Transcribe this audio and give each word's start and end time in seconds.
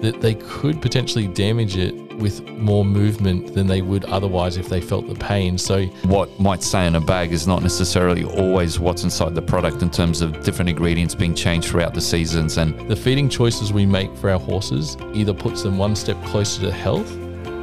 that 0.00 0.20
they 0.20 0.34
could 0.34 0.80
potentially 0.80 1.26
damage 1.26 1.76
it 1.76 1.94
with 2.14 2.46
more 2.50 2.84
movement 2.84 3.54
than 3.54 3.66
they 3.66 3.82
would 3.82 4.04
otherwise 4.06 4.56
if 4.56 4.68
they 4.68 4.80
felt 4.80 5.08
the 5.08 5.14
pain. 5.14 5.58
So, 5.58 5.86
what 6.04 6.38
might 6.38 6.62
stay 6.62 6.86
in 6.86 6.94
a 6.94 7.00
bag 7.00 7.32
is 7.32 7.46
not 7.46 7.62
necessarily 7.62 8.24
always 8.24 8.78
what's 8.78 9.04
inside 9.04 9.34
the 9.34 9.42
product 9.42 9.82
in 9.82 9.90
terms 9.90 10.20
of 10.20 10.42
different 10.44 10.68
ingredients 10.68 11.14
being 11.14 11.34
changed 11.34 11.68
throughout 11.68 11.94
the 11.94 12.00
seasons. 12.00 12.58
And 12.58 12.88
the 12.88 12.96
feeding 12.96 13.28
choices 13.28 13.72
we 13.72 13.86
make 13.86 14.14
for 14.16 14.30
our 14.30 14.38
horses 14.38 14.96
either 15.14 15.34
puts 15.34 15.62
them 15.62 15.78
one 15.78 15.96
step 15.96 16.22
closer 16.26 16.60
to 16.62 16.72
health 16.72 17.10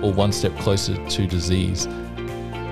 or 0.04 0.12
one 0.12 0.32
step 0.32 0.58
closer 0.60 0.96
to 1.08 1.28
disease. 1.28 1.88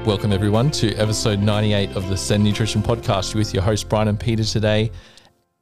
Welcome, 0.06 0.34
everyone, 0.34 0.72
to 0.72 0.94
episode 0.96 1.40
98 1.40 1.96
of 1.96 2.10
the 2.10 2.18
Sen 2.18 2.44
Nutrition 2.44 2.82
Podcast 2.82 3.36
with 3.36 3.54
your 3.54 3.64
host, 3.64 3.88
Brian 3.88 4.10
and 4.10 4.20
Peter, 4.20 4.44
today. 4.44 4.92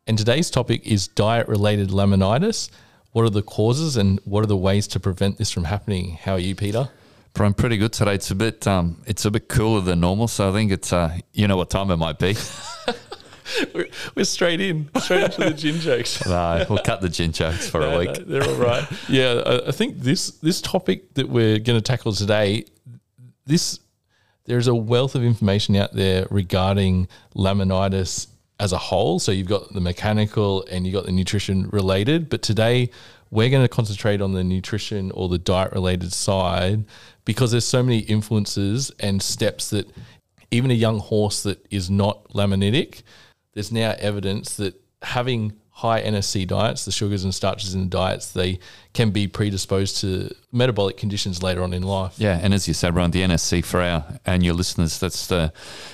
And 0.07 0.18
today's 0.18 0.49
topic 0.49 0.88
is 0.88 1.07
diet 1.07 1.47
related 1.47 1.89
laminitis. 1.89 2.71
What 3.12 3.25
are 3.25 3.30
the 3.30 3.41
causes 3.41 3.98
and 3.98 4.20
what 4.23 4.44
are 4.44 4.48
the 4.48 4.57
ways 4.57 4.88
to 4.88 5.00
prevent 5.00 5.38
this 5.38 5.52
from 5.52 5.66
happening? 5.66 6.17
How 6.22 6.34
are 6.34 6.40
you, 6.40 6.55
Peter? 6.55 6.90
I'm 7.38 7.54
pretty 7.54 7.77
good 7.77 7.94
today. 7.94 8.16
It's 8.16 8.31
a 8.31 8.35
bit 8.35 8.68
um, 8.68 9.02
it's 9.05 9.26
a 9.26 9.31
bit 9.31 9.48
cooler 9.48 9.81
than 9.81 9.99
normal, 9.99 10.27
so 10.27 10.49
I 10.49 10.54
think 10.54 10.72
it's 10.72 10.94
uh, 10.94 11.18
you 11.34 11.48
know 11.48 11.58
what 11.58 11.70
time 11.70 11.90
it 11.90 11.98
might 11.98 12.20
be. 12.20 12.35
we're, 13.73 13.88
we're, 14.16 14.26
straight 14.26 14.62
in, 14.62 14.90
straight 14.99 15.23
into 15.23 15.40
the 15.40 15.54
gin 15.54 15.80
jokes. 15.80 16.26
no, 16.27 16.66
we'll 16.70 16.84
cut 16.84 17.02
the 17.02 17.09
gin 17.09 17.32
jokes 17.32 17.70
for 17.70 17.82
no, 17.82 17.95
a 17.95 17.99
week. 17.99 18.09
No, 18.09 18.23
they're 18.26 18.44
all 18.44 18.55
right. 18.55 18.88
Yeah, 19.09 19.41
I, 19.46 19.70
I 19.70 19.71
think 19.71 19.99
this 19.99 20.32
this 20.40 20.62
topic 20.62 21.13
that 21.16 21.30
we're 21.30 21.59
going 21.59 21.77
to 21.77 21.82
tackle 21.82 22.13
today, 22.13 22.66
this 23.46 23.80
there's 24.46 24.68
a 24.68 24.76
wealth 24.76 25.16
of 25.16 25.23
information 25.23 25.76
out 25.76 25.93
there 25.93 26.27
regarding 26.30 27.07
laminitis 27.35 28.27
as 28.61 28.71
a 28.71 28.77
whole. 28.77 29.20
So 29.20 29.31
you've 29.31 29.47
got 29.47 29.73
the 29.73 29.81
mechanical 29.81 30.63
and 30.71 30.85
you've 30.85 30.93
got 30.93 31.05
the 31.05 31.11
nutrition 31.11 31.67
related. 31.70 32.29
But 32.29 32.43
today 32.43 32.91
we're 33.31 33.49
going 33.49 33.63
to 33.63 33.67
concentrate 33.67 34.21
on 34.21 34.34
the 34.34 34.43
nutrition 34.43 35.11
or 35.11 35.27
the 35.27 35.39
diet 35.39 35.73
related 35.73 36.13
side 36.13 36.85
because 37.25 37.51
there's 37.51 37.65
so 37.65 37.81
many 37.81 37.99
influences 37.99 38.91
and 38.99 39.21
steps 39.21 39.71
that 39.71 39.90
even 40.51 40.70
a 40.70 40.76
young 40.76 40.99
horse 40.99 41.41
that 41.43 41.65
is 41.71 41.90
not 41.90 42.23
laminitic, 42.29 43.01
there's 43.53 43.71
now 43.71 43.95
evidence 43.98 44.55
that 44.57 44.79
having 45.01 45.53
high 45.74 46.02
NSC 46.02 46.46
diets, 46.46 46.86
the 46.86 46.91
sugars 46.91 47.24
and 47.24 47.34
starches 47.34 47.74
in 47.74 47.90
diets, 47.90 48.32
they 48.32 48.60
can 48.94 49.10
be 49.10 49.27
predisposed 49.27 49.98
to 50.02 50.30
metabolic 50.52 50.98
conditions 50.98 51.41
later 51.41 51.64
on 51.64 51.74
in 51.74 51.82
life. 51.82 52.14
Yeah, 52.18 52.40
and 52.41 52.54
as 52.54 52.68
you 52.68 52.74
said, 52.74 52.96
Ron, 52.96 53.12
the 53.12 53.22
NSC 53.22 53.64
for 53.64 53.82
our 53.82 54.04
and 54.26 54.44
your 54.44 54.54
listeners, 54.54 54.99
that's 54.99 55.27
the 55.27 55.54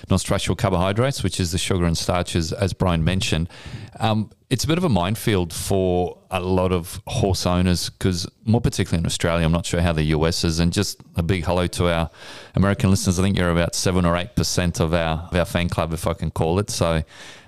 non-structural 0.10 0.56
carbohydrates, 0.56 1.24
which 1.24 1.40
is 1.40 1.52
the 1.52 1.58
sugar 1.58 1.86
and 1.86 1.98
starches, 1.98 2.52
as 2.52 2.74
Brian 2.74 3.04
mentioned. 3.04 3.50
Um, 4.00 4.32
it's 4.50 4.64
a 4.64 4.68
bit 4.68 4.78
of 4.78 4.84
a 4.84 4.90
minefield 4.90 5.54
for 5.54 6.18
a 6.32 6.40
lot 6.40 6.72
of 6.72 7.02
horse 7.06 7.46
owners 7.46 7.90
because, 7.90 8.28
more 8.46 8.62
particularly 8.62 9.02
in 9.02 9.06
Australia, 9.06 9.46
I'm 9.46 9.52
not 9.52 9.66
sure 9.66 9.82
how 9.82 9.94
the 9.94 10.04
US 10.04 10.44
is. 10.44 10.60
And 10.60 10.74
just 10.74 11.02
a 11.16 11.24
big 11.24 11.44
hello 11.44 11.68
to 11.68 11.94
our 11.94 12.10
American 12.56 12.90
listeners. 12.90 13.20
I 13.20 13.24
think 13.24 13.38
you're 13.38 13.52
about 13.52 13.76
seven 13.76 14.06
or 14.06 14.16
eight 14.16 14.36
percent 14.36 14.80
of 14.80 14.94
our 14.94 15.28
of 15.30 15.36
our 15.36 15.46
fan 15.46 15.70
club, 15.70 15.94
if 15.94 16.08
I 16.08 16.14
can 16.14 16.32
call 16.32 16.60
it. 16.60 16.70
So, 16.70 17.04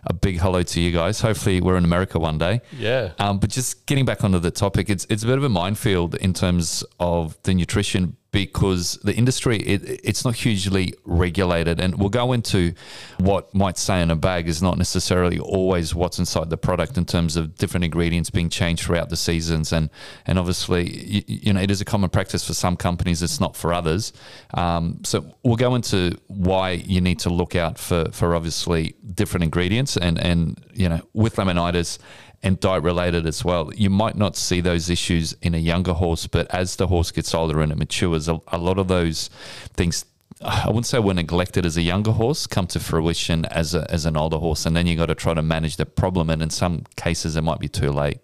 a 0.09 0.13
big 0.13 0.39
hello 0.39 0.63
to 0.63 0.81
you 0.81 0.91
guys. 0.91 1.21
Hopefully, 1.21 1.61
we're 1.61 1.77
in 1.77 1.85
America 1.85 2.19
one 2.19 2.37
day. 2.37 2.61
Yeah. 2.77 3.13
Um, 3.19 3.39
but 3.39 3.51
just 3.51 3.85
getting 3.85 4.05
back 4.05 4.23
onto 4.23 4.39
the 4.39 4.51
topic, 4.51 4.89
it's 4.89 5.05
it's 5.09 5.23
a 5.23 5.27
bit 5.27 5.37
of 5.37 5.43
a 5.43 5.49
minefield 5.49 6.15
in 6.15 6.33
terms 6.33 6.83
of 6.99 7.37
the 7.43 7.53
nutrition 7.53 8.17
because 8.31 8.99
the 9.03 9.13
industry 9.15 9.57
it, 9.57 10.01
it's 10.03 10.23
not 10.23 10.35
hugely 10.35 10.93
regulated. 11.03 11.79
And 11.79 11.99
we'll 11.99 12.09
go 12.09 12.33
into 12.33 12.73
what 13.17 13.53
might 13.53 13.77
say 13.77 14.01
in 14.01 14.11
a 14.11 14.15
bag 14.15 14.47
is 14.47 14.61
not 14.61 14.77
necessarily 14.77 15.39
always 15.39 15.95
what's 15.95 16.19
inside 16.19 16.49
the 16.49 16.57
product 16.57 16.97
in 16.97 17.05
terms 17.05 17.35
of 17.35 17.55
different 17.55 17.85
ingredients 17.85 18.29
being 18.29 18.49
changed 18.49 18.85
throughout 18.85 19.09
the 19.09 19.17
seasons. 19.17 19.73
And 19.73 19.89
and 20.25 20.37
obviously 20.37 20.89
you, 20.89 21.23
you 21.27 21.53
know 21.53 21.61
it 21.61 21.71
is 21.71 21.81
a 21.81 21.85
common 21.85 22.09
practice 22.09 22.45
for 22.45 22.53
some 22.53 22.75
companies 22.75 23.23
it's 23.23 23.39
not 23.39 23.55
for 23.55 23.73
others. 23.73 24.13
Um, 24.53 25.01
so 25.03 25.25
we'll 25.43 25.55
go 25.55 25.75
into 25.75 26.17
why 26.27 26.71
you 26.71 27.01
need 27.01 27.19
to 27.19 27.29
look 27.29 27.55
out 27.55 27.77
for 27.77 28.11
for 28.11 28.35
obviously 28.35 28.95
different 29.13 29.43
ingredients 29.43 29.97
and 29.97 30.19
and 30.19 30.63
you 30.73 30.87
know 30.87 31.01
with 31.13 31.35
laminitis 31.35 31.97
and 32.41 32.59
diet 32.59 32.83
related 32.83 33.25
as 33.25 33.43
well. 33.43 33.71
You 33.73 33.89
might 33.89 34.15
not 34.15 34.35
see 34.35 34.61
those 34.61 34.89
issues 34.89 35.33
in 35.41 35.53
a 35.53 35.57
younger 35.57 35.93
horse, 35.93 36.27
but 36.27 36.47
as 36.53 36.77
the 36.77 36.87
horse 36.87 37.11
gets 37.11 37.33
older 37.33 37.61
and 37.61 37.71
it 37.71 37.77
matures, 37.77 38.27
a, 38.27 38.39
a 38.47 38.57
lot 38.57 38.77
of 38.77 38.87
those 38.87 39.29
things 39.73 40.05
I 40.41 40.67
wouldn't 40.67 40.85
say 40.85 40.99
were 40.99 41.13
neglected 41.13 41.65
as 41.65 41.75
a 41.75 41.81
younger 41.81 42.11
horse 42.11 42.47
come 42.47 42.65
to 42.67 42.79
fruition 42.79 43.43
as 43.45 43.75
a, 43.75 43.89
as 43.91 44.05
an 44.05 44.15
older 44.15 44.37
horse, 44.37 44.65
and 44.65 44.75
then 44.75 44.87
you 44.87 44.95
got 44.95 45.07
to 45.07 45.15
try 45.15 45.33
to 45.33 45.41
manage 45.41 45.75
the 45.75 45.85
problem. 45.85 46.29
And 46.29 46.41
in 46.41 46.49
some 46.49 46.85
cases, 46.95 47.35
it 47.35 47.41
might 47.41 47.59
be 47.59 47.67
too 47.67 47.91
late. 47.91 48.19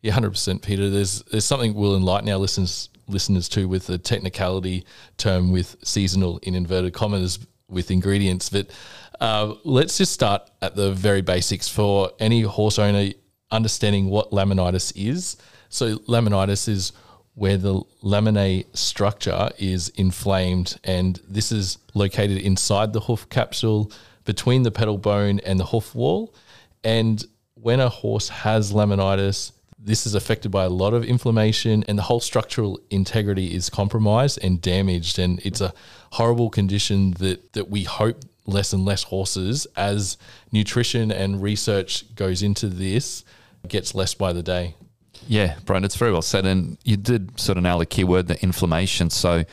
Yeah, 0.00 0.12
hundred 0.12 0.30
percent, 0.30 0.62
Peter. 0.62 0.90
There's 0.90 1.22
there's 1.22 1.44
something 1.44 1.74
we'll 1.74 1.96
enlighten 1.96 2.28
our 2.28 2.36
listeners 2.36 2.88
listeners 3.08 3.48
to 3.50 3.66
with 3.66 3.86
the 3.86 3.98
technicality 3.98 4.84
term 5.16 5.50
with 5.50 5.76
seasonal 5.82 6.38
in 6.42 6.54
inverted 6.54 6.92
commas 6.94 7.38
with 7.68 7.90
ingredients. 7.90 8.48
But 8.48 8.70
uh, 9.20 9.54
let's 9.64 9.98
just 9.98 10.12
start 10.12 10.48
at 10.62 10.76
the 10.76 10.92
very 10.92 11.20
basics 11.20 11.68
for 11.68 12.12
any 12.20 12.42
horse 12.42 12.78
owner 12.78 13.10
understanding 13.50 14.06
what 14.10 14.30
laminitis 14.30 14.92
is. 14.96 15.36
So, 15.68 15.98
laminitis 15.98 16.68
is 16.68 16.92
where 17.34 17.56
the 17.56 17.82
laminae 18.02 18.64
structure 18.76 19.50
is 19.58 19.88
inflamed, 19.90 20.78
and 20.84 21.20
this 21.28 21.50
is 21.50 21.78
located 21.94 22.38
inside 22.38 22.92
the 22.92 23.00
hoof 23.00 23.28
capsule 23.28 23.90
between 24.24 24.62
the 24.62 24.70
pedal 24.70 24.98
bone 24.98 25.40
and 25.40 25.58
the 25.58 25.66
hoof 25.66 25.94
wall. 25.94 26.34
And 26.84 27.24
when 27.54 27.80
a 27.80 27.88
horse 27.88 28.28
has 28.28 28.72
laminitis, 28.72 29.52
this 29.84 30.06
is 30.06 30.14
affected 30.14 30.50
by 30.50 30.64
a 30.64 30.70
lot 30.70 30.94
of 30.94 31.04
inflammation 31.04 31.84
and 31.88 31.98
the 31.98 32.02
whole 32.02 32.20
structural 32.20 32.80
integrity 32.88 33.54
is 33.54 33.68
compromised 33.68 34.38
and 34.42 34.60
damaged 34.62 35.18
and 35.18 35.40
it's 35.44 35.60
a 35.60 35.74
horrible 36.12 36.48
condition 36.48 37.10
that 37.12 37.52
that 37.52 37.68
we 37.68 37.82
hope 37.84 38.24
less 38.46 38.72
and 38.72 38.84
less 38.84 39.04
horses 39.04 39.66
as 39.76 40.16
nutrition 40.52 41.10
and 41.10 41.42
research 41.42 42.14
goes 42.14 42.42
into 42.42 42.68
this 42.68 43.24
gets 43.68 43.94
less 43.94 44.14
by 44.14 44.32
the 44.32 44.42
day. 44.42 44.74
Yeah, 45.26 45.56
Brian, 45.64 45.84
it's 45.84 45.96
very 45.96 46.12
well 46.12 46.22
said. 46.22 46.44
And 46.44 46.76
you 46.84 46.96
did 46.96 47.38
sort 47.40 47.56
of 47.56 47.64
nail 47.64 47.78
the 47.78 47.86
key 47.86 48.04
word, 48.04 48.28
the 48.28 48.40
inflammation. 48.42 49.10
So 49.10 49.44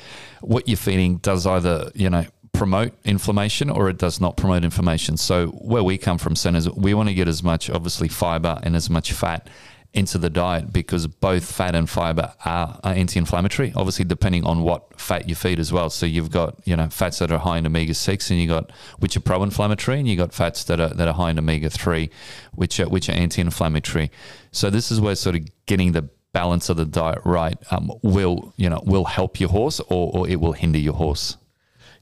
what 0.41 0.67
you're 0.67 0.77
feeding 0.77 1.17
does 1.17 1.47
either, 1.47 1.91
you 1.95 2.09
know, 2.09 2.25
promote 2.53 2.93
inflammation 3.05 3.69
or 3.69 3.89
it 3.89 3.97
does 3.97 4.19
not 4.19 4.37
promote 4.37 4.63
inflammation. 4.63 5.17
So 5.17 5.47
where 5.47 5.83
we 5.83 5.97
come 5.97 6.17
from, 6.17 6.35
centers, 6.35 6.69
we 6.69 6.93
want 6.93 7.09
to 7.09 7.15
get 7.15 7.27
as 7.27 7.41
much 7.41 7.69
obviously 7.69 8.07
fiber 8.07 8.59
and 8.63 8.75
as 8.75 8.89
much 8.89 9.13
fat 9.13 9.47
into 9.93 10.17
the 10.17 10.29
diet 10.29 10.71
because 10.71 11.05
both 11.05 11.43
fat 11.43 11.75
and 11.75 11.89
fiber 11.89 12.33
are, 12.45 12.79
are, 12.81 12.93
anti-inflammatory. 12.93 13.73
Obviously, 13.75 14.05
depending 14.05 14.45
on 14.45 14.61
what 14.61 14.99
fat 14.99 15.27
you 15.27 15.35
feed 15.35 15.59
as 15.59 15.73
well. 15.73 15.89
So 15.89 16.05
you've 16.05 16.31
got 16.31 16.59
you 16.65 16.75
know 16.75 16.87
fats 16.89 17.19
that 17.19 17.31
are 17.31 17.39
high 17.39 17.57
in 17.57 17.65
omega 17.65 17.93
six, 17.93 18.29
and 18.29 18.39
you 18.39 18.47
got 18.47 18.71
which 18.99 19.17
are 19.17 19.19
pro-inflammatory, 19.19 19.99
and 19.99 20.07
you 20.07 20.15
got 20.15 20.33
fats 20.33 20.63
that 20.65 20.79
are 20.79 20.89
that 20.89 21.07
are 21.07 21.13
high 21.13 21.31
in 21.31 21.39
omega 21.39 21.69
three, 21.69 22.09
which 22.53 22.79
are 22.79 22.87
which 22.87 23.09
are 23.09 23.13
anti-inflammatory. 23.13 24.11
So 24.51 24.69
this 24.69 24.91
is 24.91 25.01
where 25.01 25.15
sort 25.15 25.35
of 25.35 25.47
getting 25.65 25.91
the 25.91 26.09
balance 26.33 26.69
of 26.69 26.77
the 26.77 26.85
diet 26.85 27.19
right 27.25 27.57
um, 27.71 27.91
will 28.01 28.53
you 28.55 28.69
know 28.69 28.81
will 28.85 29.05
help 29.05 29.39
your 29.39 29.49
horse 29.49 29.81
or, 29.81 30.11
or 30.13 30.27
it 30.29 30.39
will 30.39 30.53
hinder 30.53 30.79
your 30.79 30.93
horse. 30.93 31.35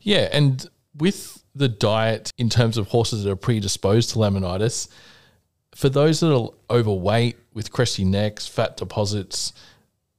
Yeah, 0.01 0.29
and 0.31 0.69
with 0.95 1.43
the 1.55 1.67
diet 1.67 2.31
in 2.37 2.49
terms 2.49 2.77
of 2.77 2.87
horses 2.89 3.23
that 3.23 3.31
are 3.31 3.35
predisposed 3.35 4.11
to 4.11 4.19
laminitis 4.19 4.87
for 5.75 5.89
those 5.89 6.19
that 6.19 6.33
are 6.33 6.49
overweight 6.69 7.37
with 7.53 7.71
crusty 7.71 8.05
necks, 8.05 8.47
fat 8.47 8.77
deposits, 8.77 9.53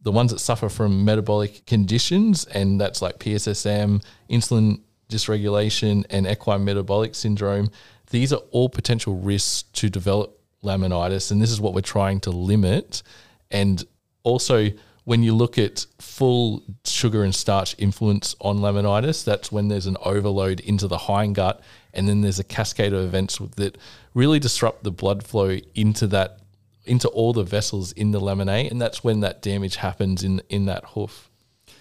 the 0.02 0.12
ones 0.12 0.30
that 0.32 0.38
suffer 0.38 0.68
from 0.68 1.04
metabolic 1.04 1.66
conditions, 1.66 2.44
and 2.46 2.80
that's 2.80 3.02
like 3.02 3.18
PSSM, 3.18 4.02
insulin 4.30 4.80
dysregulation, 5.08 6.04
and 6.10 6.26
equine 6.26 6.64
metabolic 6.64 7.14
syndrome, 7.14 7.70
these 8.10 8.32
are 8.32 8.40
all 8.50 8.68
potential 8.68 9.16
risks 9.16 9.64
to 9.74 9.90
develop 9.90 10.40
laminitis. 10.62 11.30
And 11.30 11.40
this 11.40 11.50
is 11.50 11.60
what 11.60 11.74
we're 11.74 11.80
trying 11.80 12.20
to 12.20 12.30
limit. 12.30 13.02
And 13.50 13.84
also, 14.22 14.68
when 15.04 15.22
you 15.22 15.34
look 15.34 15.58
at 15.58 15.86
full 15.98 16.62
sugar 16.84 17.24
and 17.24 17.34
starch 17.34 17.74
influence 17.78 18.36
on 18.40 18.58
laminitis, 18.58 19.24
that's 19.24 19.50
when 19.50 19.68
there's 19.68 19.86
an 19.86 19.96
overload 20.04 20.60
into 20.60 20.86
the 20.86 20.98
hindgut, 20.98 21.60
and 21.92 22.08
then 22.08 22.20
there's 22.20 22.38
a 22.38 22.44
cascade 22.44 22.92
of 22.92 23.04
events 23.04 23.38
that 23.56 23.76
really 24.14 24.38
disrupt 24.38 24.84
the 24.84 24.90
blood 24.90 25.24
flow 25.24 25.58
into 25.74 26.06
that 26.08 26.38
into 26.84 27.08
all 27.08 27.32
the 27.32 27.44
vessels 27.44 27.92
in 27.92 28.10
the 28.10 28.20
laminae, 28.20 28.70
and 28.70 28.80
that's 28.80 29.04
when 29.04 29.20
that 29.20 29.42
damage 29.42 29.76
happens 29.76 30.24
in 30.24 30.42
in 30.48 30.66
that 30.66 30.84
hoof. 30.86 31.30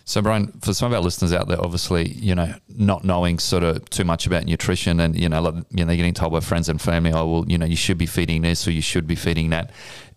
So, 0.05 0.23
Brian, 0.23 0.47
for 0.61 0.73
some 0.73 0.91
of 0.91 0.97
our 0.97 1.03
listeners 1.03 1.31
out 1.33 1.47
there, 1.47 1.61
obviously, 1.61 2.09
you 2.09 2.33
know, 2.33 2.51
not 2.67 3.03
knowing 3.03 3.37
sort 3.37 3.63
of 3.63 3.87
too 3.91 4.03
much 4.03 4.25
about 4.25 4.45
nutrition, 4.45 4.99
and 4.99 5.15
you 5.15 5.29
know, 5.29 5.41
like, 5.41 5.63
you 5.69 5.85
know, 5.85 5.95
getting 5.95 6.15
told 6.15 6.33
by 6.33 6.39
friends 6.39 6.67
and 6.67 6.81
family, 6.81 7.11
oh, 7.13 7.27
well, 7.27 7.45
you 7.47 7.57
know, 7.57 7.65
you 7.65 7.75
should 7.75 7.97
be 7.97 8.07
feeding 8.07 8.41
this 8.41 8.67
or 8.67 8.71
you 8.71 8.81
should 8.81 9.05
be 9.05 9.15
feeding 9.15 9.51
that. 9.51 9.71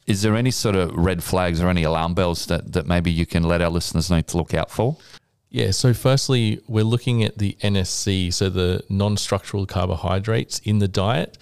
Is 0.07 0.23
there 0.23 0.35
any 0.35 0.51
sort 0.51 0.77
of 0.77 0.97
red 0.97 1.23
flags 1.23 1.61
or 1.61 1.69
any 1.69 1.83
alarm 1.83 2.15
bells 2.15 2.47
that 2.47 2.73
that 2.73 2.87
maybe 2.87 3.11
you 3.11 3.27
can 3.27 3.43
let 3.43 3.61
our 3.61 3.71
listeners 3.71 4.11
know 4.11 4.21
to 4.21 4.37
look 4.37 4.55
out 4.55 4.71
for? 4.71 4.97
Yeah, 5.51 5.71
so 5.73 5.93
firstly, 5.93 6.63
we're 6.67 6.85
looking 6.85 7.23
at 7.23 7.37
the 7.37 7.59
NSC, 7.61 8.33
so 8.33 8.49
the 8.49 8.83
non 8.89 9.19
structural 9.19 9.67
carbohydrates 9.67 10.59
in 10.61 10.79
the 10.79 10.89
diet 10.89 11.37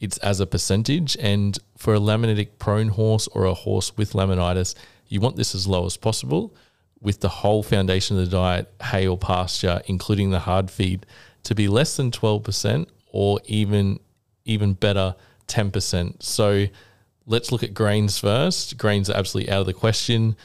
it's 0.00 0.18
as 0.18 0.40
a 0.40 0.46
percentage. 0.46 1.16
And 1.20 1.58
for 1.76 1.94
a 1.94 1.98
laminitic 1.98 2.58
prone 2.58 2.88
horse 2.88 3.28
or 3.28 3.44
a 3.44 3.54
horse 3.54 3.96
with 3.96 4.12
laminitis, 4.12 4.74
you 5.08 5.20
want 5.20 5.36
this 5.36 5.54
as 5.54 5.66
low 5.66 5.86
as 5.86 5.96
possible 5.96 6.54
with 7.00 7.20
the 7.20 7.28
whole 7.28 7.62
foundation 7.62 8.18
of 8.18 8.24
the 8.24 8.30
diet, 8.30 8.72
hay 8.82 9.06
or 9.06 9.18
pasture, 9.18 9.80
including 9.86 10.30
the 10.30 10.40
hard 10.40 10.70
feed, 10.70 11.06
to 11.44 11.54
be 11.54 11.68
less 11.68 11.96
than 11.96 12.10
12% 12.10 12.86
or 13.12 13.40
even 13.44 14.00
even 14.44 14.72
better 14.74 15.14
10%. 15.48 16.22
So 16.22 16.66
let's 17.26 17.50
look 17.50 17.62
at 17.62 17.74
grains 17.74 18.18
first. 18.18 18.78
Grains 18.78 19.10
are 19.10 19.16
absolutely 19.16 19.52
out 19.52 19.60
of 19.60 19.66
the 19.66 19.72
question. 19.72 20.36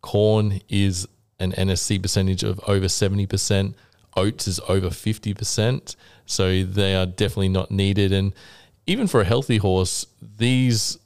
Corn 0.00 0.60
is 0.68 1.06
an 1.38 1.52
NSC 1.52 2.02
percentage 2.02 2.42
of 2.42 2.60
over 2.66 2.86
70%. 2.86 3.74
Oats 4.16 4.48
is 4.48 4.60
over 4.68 4.88
50%. 4.88 5.96
So 6.26 6.64
they 6.64 6.94
are 6.94 7.06
definitely 7.06 7.48
not 7.48 7.70
needed. 7.70 8.12
And 8.12 8.32
even 8.86 9.06
for 9.06 9.20
a 9.20 9.24
healthy 9.24 9.58
horse, 9.58 10.06
these 10.20 10.98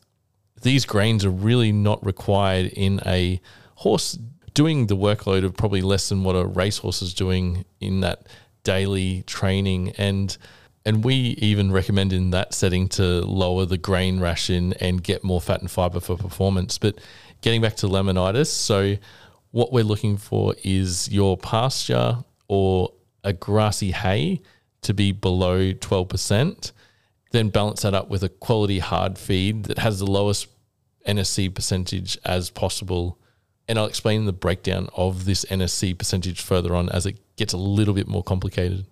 these 0.62 0.84
grains 0.84 1.24
are 1.24 1.30
really 1.30 1.70
not 1.70 2.04
required 2.04 2.66
in 2.66 3.00
a 3.06 3.40
horse 3.76 4.18
doing 4.54 4.88
the 4.88 4.96
workload 4.96 5.44
of 5.44 5.56
probably 5.56 5.80
less 5.80 6.08
than 6.08 6.24
what 6.24 6.34
a 6.34 6.44
racehorse 6.44 7.00
is 7.00 7.14
doing 7.14 7.64
in 7.80 8.00
that 8.00 8.26
daily 8.64 9.22
training 9.22 9.92
and 9.98 10.36
and 10.84 11.04
we 11.04 11.14
even 11.14 11.70
recommend 11.70 12.12
in 12.12 12.30
that 12.30 12.54
setting 12.54 12.88
to 12.88 13.20
lower 13.20 13.66
the 13.66 13.76
grain 13.76 14.20
ration 14.20 14.72
and 14.80 15.02
get 15.02 15.22
more 15.22 15.40
fat 15.40 15.60
and 15.60 15.70
fiber 15.70 16.00
for 16.00 16.16
performance. 16.16 16.78
But 16.78 16.98
getting 17.42 17.60
back 17.60 17.76
to 17.76 17.86
laminitis, 17.86 18.46
so 18.46 18.96
what 19.50 19.70
we're 19.70 19.84
looking 19.84 20.16
for 20.16 20.54
is 20.64 21.08
your 21.10 21.36
pasture 21.36 22.24
or 22.48 22.92
a 23.22 23.34
grassy 23.34 23.90
hay 23.90 24.40
to 24.80 24.94
be 24.94 25.12
below 25.12 25.72
12%. 25.72 26.72
Then 27.30 27.50
balance 27.50 27.82
that 27.82 27.94
up 27.94 28.08
with 28.08 28.22
a 28.22 28.28
quality 28.28 28.78
hard 28.78 29.18
feed 29.18 29.64
that 29.64 29.78
has 29.78 29.98
the 29.98 30.06
lowest 30.06 30.48
NSC 31.06 31.54
percentage 31.54 32.18
as 32.24 32.50
possible. 32.50 33.18
And 33.66 33.78
I'll 33.78 33.86
explain 33.86 34.24
the 34.24 34.32
breakdown 34.32 34.88
of 34.96 35.24
this 35.24 35.44
NSC 35.46 35.98
percentage 35.98 36.40
further 36.40 36.74
on 36.74 36.88
as 36.88 37.04
it 37.06 37.18
gets 37.36 37.52
a 37.52 37.58
little 37.58 37.94
bit 37.94 38.08
more 38.08 38.22
complicated. 38.22 38.86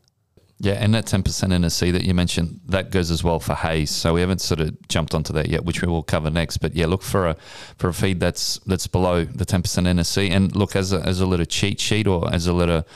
Yeah, 0.58 0.74
and 0.74 0.94
that 0.94 1.04
10% 1.04 1.22
NSC 1.22 1.92
that 1.92 2.04
you 2.04 2.14
mentioned, 2.14 2.60
that 2.68 2.90
goes 2.90 3.10
as 3.10 3.22
well 3.22 3.40
for 3.40 3.54
hay. 3.54 3.84
So 3.84 4.14
we 4.14 4.20
haven't 4.22 4.40
sort 4.40 4.60
of 4.60 4.88
jumped 4.88 5.14
onto 5.14 5.34
that 5.34 5.48
yet, 5.48 5.64
which 5.66 5.82
we 5.82 5.88
will 5.88 6.02
cover 6.02 6.30
next. 6.30 6.58
But 6.58 6.74
yeah, 6.74 6.86
look 6.86 7.02
for 7.02 7.26
a 7.26 7.36
for 7.76 7.88
a 7.88 7.94
feed 7.94 8.20
that's 8.20 8.58
that's 8.60 8.86
below 8.86 9.24
the 9.24 9.44
10% 9.44 9.62
NSC. 9.62 10.30
And 10.30 10.56
look, 10.56 10.74
as 10.74 10.94
a, 10.94 11.00
as 11.00 11.20
a 11.20 11.26
little 11.26 11.44
cheat 11.44 11.78
sheet 11.78 12.06
or 12.06 12.32
as 12.32 12.46
a 12.46 12.54
little 12.54 12.86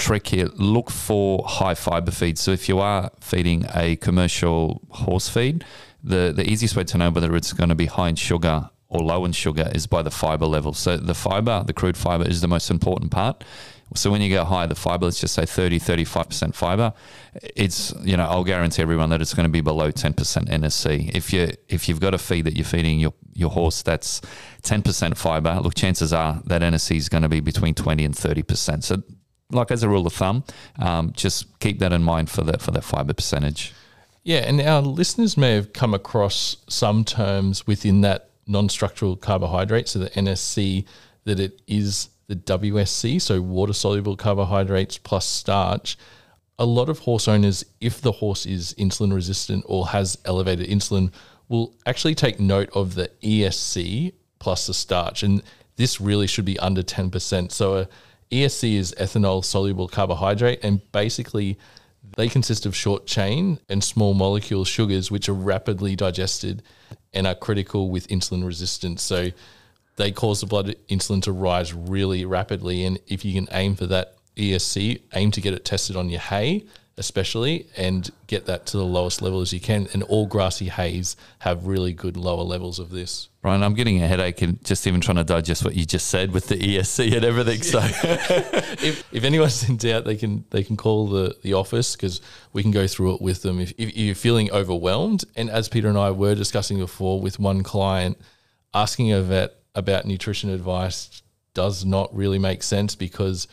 trick 0.00 0.26
here, 0.28 0.48
look 0.54 0.90
for 0.90 1.44
high 1.46 1.74
fiber 1.74 2.10
feeds. 2.10 2.40
So 2.40 2.50
if 2.50 2.68
you 2.68 2.80
are 2.80 3.10
feeding 3.20 3.66
a 3.74 3.96
commercial 3.96 4.80
horse 4.90 5.28
feed, 5.28 5.64
the, 6.02 6.32
the 6.34 6.50
easiest 6.50 6.74
way 6.74 6.84
to 6.84 6.98
know 6.98 7.10
whether 7.10 7.36
it's 7.36 7.52
going 7.52 7.68
to 7.68 7.74
be 7.74 7.86
high 7.86 8.08
in 8.08 8.16
sugar 8.16 8.70
or 8.88 9.00
low 9.00 9.24
in 9.24 9.32
sugar 9.32 9.70
is 9.74 9.86
by 9.86 10.02
the 10.02 10.10
fiber 10.10 10.46
level. 10.46 10.72
So 10.72 10.96
the 10.96 11.14
fiber, 11.14 11.62
the 11.64 11.72
crude 11.72 11.96
fiber, 11.96 12.26
is 12.26 12.40
the 12.40 12.48
most 12.48 12.70
important 12.70 13.10
part. 13.12 13.44
So 13.94 14.10
when 14.10 14.20
you 14.20 14.30
go 14.30 14.44
high, 14.44 14.66
the 14.66 14.74
fiber, 14.74 15.06
let's 15.06 15.20
just 15.20 15.34
say 15.34 15.44
30, 15.44 15.80
35% 15.80 16.54
fiber, 16.54 16.92
it's, 17.56 17.92
you 18.02 18.16
know, 18.16 18.24
I'll 18.24 18.44
guarantee 18.44 18.82
everyone 18.82 19.10
that 19.10 19.20
it's 19.20 19.34
going 19.34 19.44
to 19.44 19.50
be 19.50 19.60
below 19.60 19.90
10% 19.90 20.14
NSC. 20.14 21.10
If 21.14 21.32
you 21.32 21.52
if 21.68 21.88
you've 21.88 22.00
got 22.00 22.14
a 22.14 22.18
feed 22.18 22.44
that 22.44 22.56
you're 22.56 22.64
feeding 22.64 23.00
your, 23.00 23.14
your 23.32 23.50
horse 23.50 23.82
that's 23.82 24.20
10% 24.62 25.16
fiber, 25.16 25.58
look, 25.60 25.74
chances 25.74 26.12
are 26.12 26.40
that 26.46 26.62
NSC 26.62 26.96
is 26.96 27.08
going 27.08 27.22
to 27.22 27.28
be 27.28 27.40
between 27.40 27.74
20 27.74 28.04
and 28.04 28.14
30%. 28.14 28.84
So 28.84 29.02
like 29.50 29.70
as 29.70 29.82
a 29.82 29.88
rule 29.88 30.06
of 30.06 30.12
thumb, 30.12 30.44
um, 30.78 31.12
just 31.12 31.58
keep 31.60 31.78
that 31.80 31.92
in 31.92 32.02
mind 32.02 32.30
for 32.30 32.42
that 32.42 32.60
for 32.62 32.70
that 32.70 32.84
fiber 32.84 33.12
percentage. 33.12 33.72
Yeah, 34.22 34.40
and 34.40 34.60
our 34.60 34.82
listeners 34.82 35.36
may 35.36 35.54
have 35.54 35.72
come 35.72 35.94
across 35.94 36.56
some 36.68 37.04
terms 37.04 37.66
within 37.66 38.02
that 38.02 38.30
non-structural 38.46 39.16
carbohydrate, 39.16 39.88
so 39.88 39.98
the 39.98 40.10
NSC, 40.10 40.84
that 41.24 41.40
it 41.40 41.62
is 41.66 42.10
the 42.26 42.36
WSC, 42.36 43.20
so 43.20 43.40
water 43.40 43.72
soluble 43.72 44.16
carbohydrates 44.16 44.98
plus 44.98 45.26
starch, 45.26 45.96
a 46.58 46.66
lot 46.66 46.90
of 46.90 47.00
horse 47.00 47.26
owners, 47.26 47.64
if 47.80 48.02
the 48.02 48.12
horse 48.12 48.44
is 48.44 48.74
insulin 48.74 49.12
resistant 49.14 49.64
or 49.66 49.88
has 49.88 50.18
elevated 50.26 50.68
insulin, 50.68 51.10
will 51.48 51.74
actually 51.86 52.14
take 52.14 52.38
note 52.38 52.68
of 52.74 52.94
the 52.94 53.10
ESC 53.22 54.12
plus 54.38 54.66
the 54.66 54.74
starch. 54.74 55.22
And 55.22 55.42
this 55.76 56.00
really 56.00 56.26
should 56.26 56.44
be 56.44 56.58
under 56.58 56.82
10%. 56.82 57.50
So 57.50 57.78
a 57.78 57.88
ESC 58.30 58.74
is 58.74 58.94
ethanol 58.98 59.44
soluble 59.44 59.88
carbohydrate, 59.88 60.60
and 60.62 60.80
basically 60.92 61.58
they 62.16 62.28
consist 62.28 62.66
of 62.66 62.74
short 62.74 63.06
chain 63.06 63.58
and 63.68 63.82
small 63.82 64.14
molecule 64.14 64.64
sugars, 64.64 65.10
which 65.10 65.28
are 65.28 65.34
rapidly 65.34 65.96
digested 65.96 66.62
and 67.12 67.26
are 67.26 67.34
critical 67.34 67.90
with 67.90 68.08
insulin 68.08 68.44
resistance. 68.44 69.02
So 69.02 69.30
they 69.96 70.12
cause 70.12 70.40
the 70.40 70.46
blood 70.46 70.74
insulin 70.88 71.22
to 71.22 71.32
rise 71.32 71.74
really 71.74 72.24
rapidly. 72.24 72.84
And 72.84 72.98
if 73.06 73.24
you 73.24 73.34
can 73.34 73.48
aim 73.52 73.74
for 73.74 73.86
that 73.86 74.14
ESC, 74.36 75.02
aim 75.14 75.30
to 75.32 75.40
get 75.40 75.54
it 75.54 75.64
tested 75.64 75.96
on 75.96 76.08
your 76.08 76.20
hay, 76.20 76.64
especially, 77.00 77.66
and 77.78 78.10
get 78.26 78.44
that 78.44 78.66
to 78.66 78.76
the 78.76 78.84
lowest 78.84 79.22
level 79.22 79.40
as 79.40 79.54
you 79.54 79.58
can. 79.58 79.88
And 79.94 80.02
all 80.04 80.26
grassy 80.26 80.68
hays 80.68 81.16
have 81.40 81.66
really 81.66 81.94
good 81.94 82.14
lower 82.14 82.42
levels 82.42 82.78
of 82.78 82.90
this. 82.90 83.30
Brian, 83.40 83.62
I'm 83.62 83.72
getting 83.72 84.02
a 84.02 84.06
headache 84.06 84.42
and 84.42 84.62
just 84.62 84.86
even 84.86 85.00
trying 85.00 85.16
to 85.16 85.24
digest 85.24 85.64
what 85.64 85.74
you 85.74 85.86
just 85.86 86.08
said 86.08 86.30
with 86.30 86.48
the 86.48 86.56
ESC 86.56 87.16
and 87.16 87.24
everything. 87.24 87.62
So, 87.62 87.80
if, 87.82 89.02
if 89.12 89.24
anyone's 89.24 89.66
in 89.66 89.78
doubt, 89.78 90.04
they 90.04 90.14
can 90.14 90.44
they 90.50 90.62
can 90.62 90.76
call 90.76 91.08
the 91.08 91.34
the 91.42 91.54
office 91.54 91.96
because 91.96 92.20
we 92.52 92.62
can 92.62 92.70
go 92.70 92.86
through 92.86 93.14
it 93.14 93.22
with 93.22 93.40
them. 93.40 93.58
If, 93.60 93.72
if 93.78 93.96
you're 93.96 94.14
feeling 94.14 94.50
overwhelmed, 94.52 95.24
and 95.34 95.48
as 95.48 95.70
Peter 95.70 95.88
and 95.88 95.98
I 95.98 96.10
were 96.10 96.34
discussing 96.34 96.78
before 96.78 97.18
with 97.18 97.38
one 97.38 97.62
client, 97.62 98.20
asking 98.74 99.10
a 99.10 99.22
vet 99.22 99.54
about 99.74 100.04
nutrition 100.04 100.50
advice 100.50 101.22
does 101.54 101.82
not 101.82 102.14
really 102.14 102.38
make 102.38 102.62
sense 102.62 102.94
because 102.94 103.48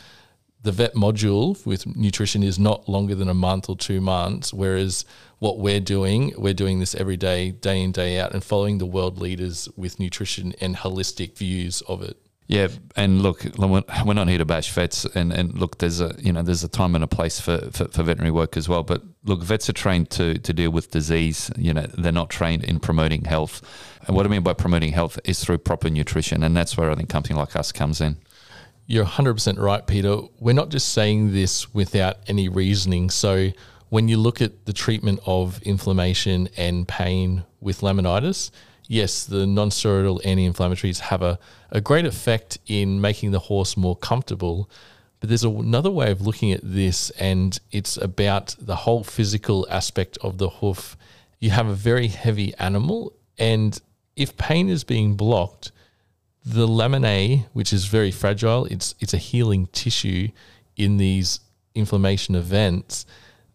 the 0.67 0.73
vet 0.73 0.95
module 0.95 1.65
with 1.65 1.95
nutrition 1.95 2.43
is 2.43 2.59
not 2.59 2.89
longer 2.89 3.15
than 3.15 3.29
a 3.29 3.33
month 3.33 3.69
or 3.69 3.77
two 3.77 4.01
months, 4.01 4.53
whereas 4.53 5.05
what 5.39 5.59
we're 5.59 5.79
doing, 5.79 6.33
we're 6.37 6.53
doing 6.53 6.81
this 6.81 6.93
every 6.93 7.15
day, 7.15 7.51
day 7.51 7.81
in, 7.81 7.93
day 7.93 8.19
out, 8.19 8.33
and 8.33 8.43
following 8.43 8.77
the 8.77 8.85
world 8.85 9.17
leaders 9.17 9.69
with 9.77 9.97
nutrition 9.97 10.53
and 10.59 10.75
holistic 10.75 11.37
views 11.37 11.79
of 11.87 12.01
it. 12.01 12.17
Yeah, 12.47 12.67
and 12.97 13.21
look, 13.21 13.45
we're 13.57 14.13
not 14.13 14.27
here 14.27 14.39
to 14.39 14.45
bash 14.45 14.69
vets, 14.73 15.05
and, 15.05 15.31
and 15.31 15.57
look, 15.57 15.77
there's 15.77 16.01
a 16.01 16.13
you 16.17 16.33
know 16.33 16.41
there's 16.41 16.65
a 16.65 16.69
time 16.69 16.95
and 16.95 17.03
a 17.03 17.07
place 17.07 17.39
for, 17.39 17.59
for, 17.71 17.87
for, 17.87 18.03
veterinary 18.03 18.31
work 18.31 18.57
as 18.57 18.67
well. 18.67 18.83
But 18.83 19.03
look, 19.23 19.43
vets 19.43 19.69
are 19.69 19.73
trained 19.73 20.09
to 20.11 20.37
to 20.37 20.53
deal 20.53 20.71
with 20.71 20.91
disease. 20.91 21.49
You 21.57 21.73
know, 21.73 21.87
they're 21.97 22.11
not 22.11 22.29
trained 22.29 22.63
in 22.63 22.79
promoting 22.79 23.25
health. 23.25 23.61
And 24.07 24.15
what 24.15 24.25
I 24.25 24.29
mean 24.29 24.43
by 24.43 24.53
promoting 24.53 24.93
health 24.93 25.19
is 25.25 25.43
through 25.43 25.57
proper 25.59 25.89
nutrition, 25.89 26.41
and 26.43 26.55
that's 26.55 26.77
where 26.77 26.89
I 26.89 26.95
think 26.95 27.09
company 27.09 27.37
like 27.37 27.55
us 27.57 27.73
comes 27.73 27.99
in. 27.99 28.17
You're 28.89 29.03
100% 29.03 29.59
right, 29.59 29.85
Peter. 29.85 30.19
We're 30.39 30.53
not 30.53 30.69
just 30.69 30.93
saying 30.93 31.33
this 31.33 31.73
without 31.73 32.19
any 32.27 32.47
reasoning. 32.47 33.09
So 33.09 33.51
when 33.89 34.07
you 34.07 34.15
look 34.15 34.41
at 34.41 34.65
the 34.65 34.71
treatment 34.71 35.19
of 35.25 35.61
inflammation 35.63 36.47
and 36.55 36.87
pain 36.87 37.43
with 37.59 37.81
laminitis, 37.81 38.49
yes, 38.87 39.25
the 39.25 39.45
non-steroidal 39.45 40.21
anti-inflammatories 40.25 40.99
have 40.99 41.21
a, 41.21 41.37
a 41.69 41.81
great 41.81 42.05
effect 42.05 42.59
in 42.65 43.01
making 43.01 43.31
the 43.31 43.39
horse 43.39 43.75
more 43.75 43.97
comfortable. 43.97 44.69
But 45.19 45.27
there's 45.27 45.43
another 45.43 45.91
way 45.91 46.09
of 46.09 46.21
looking 46.21 46.53
at 46.53 46.61
this, 46.63 47.09
and 47.19 47.59
it's 47.71 47.97
about 47.97 48.55
the 48.57 48.77
whole 48.77 49.03
physical 49.03 49.67
aspect 49.69 50.17
of 50.21 50.37
the 50.37 50.49
hoof. 50.49 50.95
You 51.39 51.49
have 51.49 51.67
a 51.67 51.73
very 51.73 52.07
heavy 52.07 52.53
animal, 52.57 53.11
and 53.37 53.77
if 54.15 54.37
pain 54.37 54.69
is 54.69 54.85
being 54.85 55.15
blocked, 55.15 55.73
the 56.53 56.67
laminae, 56.67 57.45
which 57.53 57.73
is 57.73 57.85
very 57.85 58.11
fragile, 58.11 58.65
it's 58.65 58.95
it's 58.99 59.13
a 59.13 59.17
healing 59.17 59.67
tissue 59.67 60.29
in 60.77 60.97
these 60.97 61.41
inflammation 61.75 62.35
events 62.35 63.05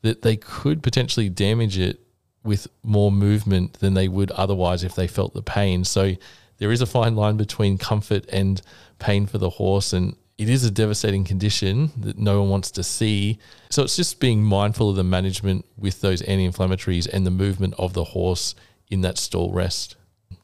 that 0.02 0.22
they 0.22 0.36
could 0.36 0.82
potentially 0.82 1.28
damage 1.28 1.78
it 1.78 2.00
with 2.44 2.66
more 2.82 3.10
movement 3.10 3.74
than 3.74 3.94
they 3.94 4.08
would 4.08 4.30
otherwise 4.32 4.84
if 4.84 4.94
they 4.94 5.06
felt 5.06 5.32
the 5.32 5.42
pain. 5.42 5.84
So 5.84 6.16
there 6.58 6.72
is 6.72 6.80
a 6.80 6.86
fine 6.86 7.14
line 7.16 7.36
between 7.36 7.78
comfort 7.78 8.26
and 8.28 8.60
pain 8.98 9.26
for 9.26 9.38
the 9.38 9.50
horse 9.50 9.92
and 9.92 10.16
it 10.38 10.48
is 10.48 10.64
a 10.64 10.70
devastating 10.70 11.24
condition 11.24 11.92
that 11.98 12.18
no 12.18 12.40
one 12.40 12.50
wants 12.50 12.72
to 12.72 12.82
see. 12.82 13.38
So 13.70 13.84
it's 13.84 13.96
just 13.96 14.18
being 14.18 14.42
mindful 14.42 14.90
of 14.90 14.96
the 14.96 15.04
management 15.04 15.64
with 15.78 16.00
those 16.00 16.20
anti-inflammatories 16.22 17.08
and 17.12 17.24
the 17.24 17.30
movement 17.30 17.74
of 17.78 17.92
the 17.92 18.04
horse 18.04 18.54
in 18.90 19.02
that 19.02 19.18
stall 19.18 19.52
rest. 19.52 19.96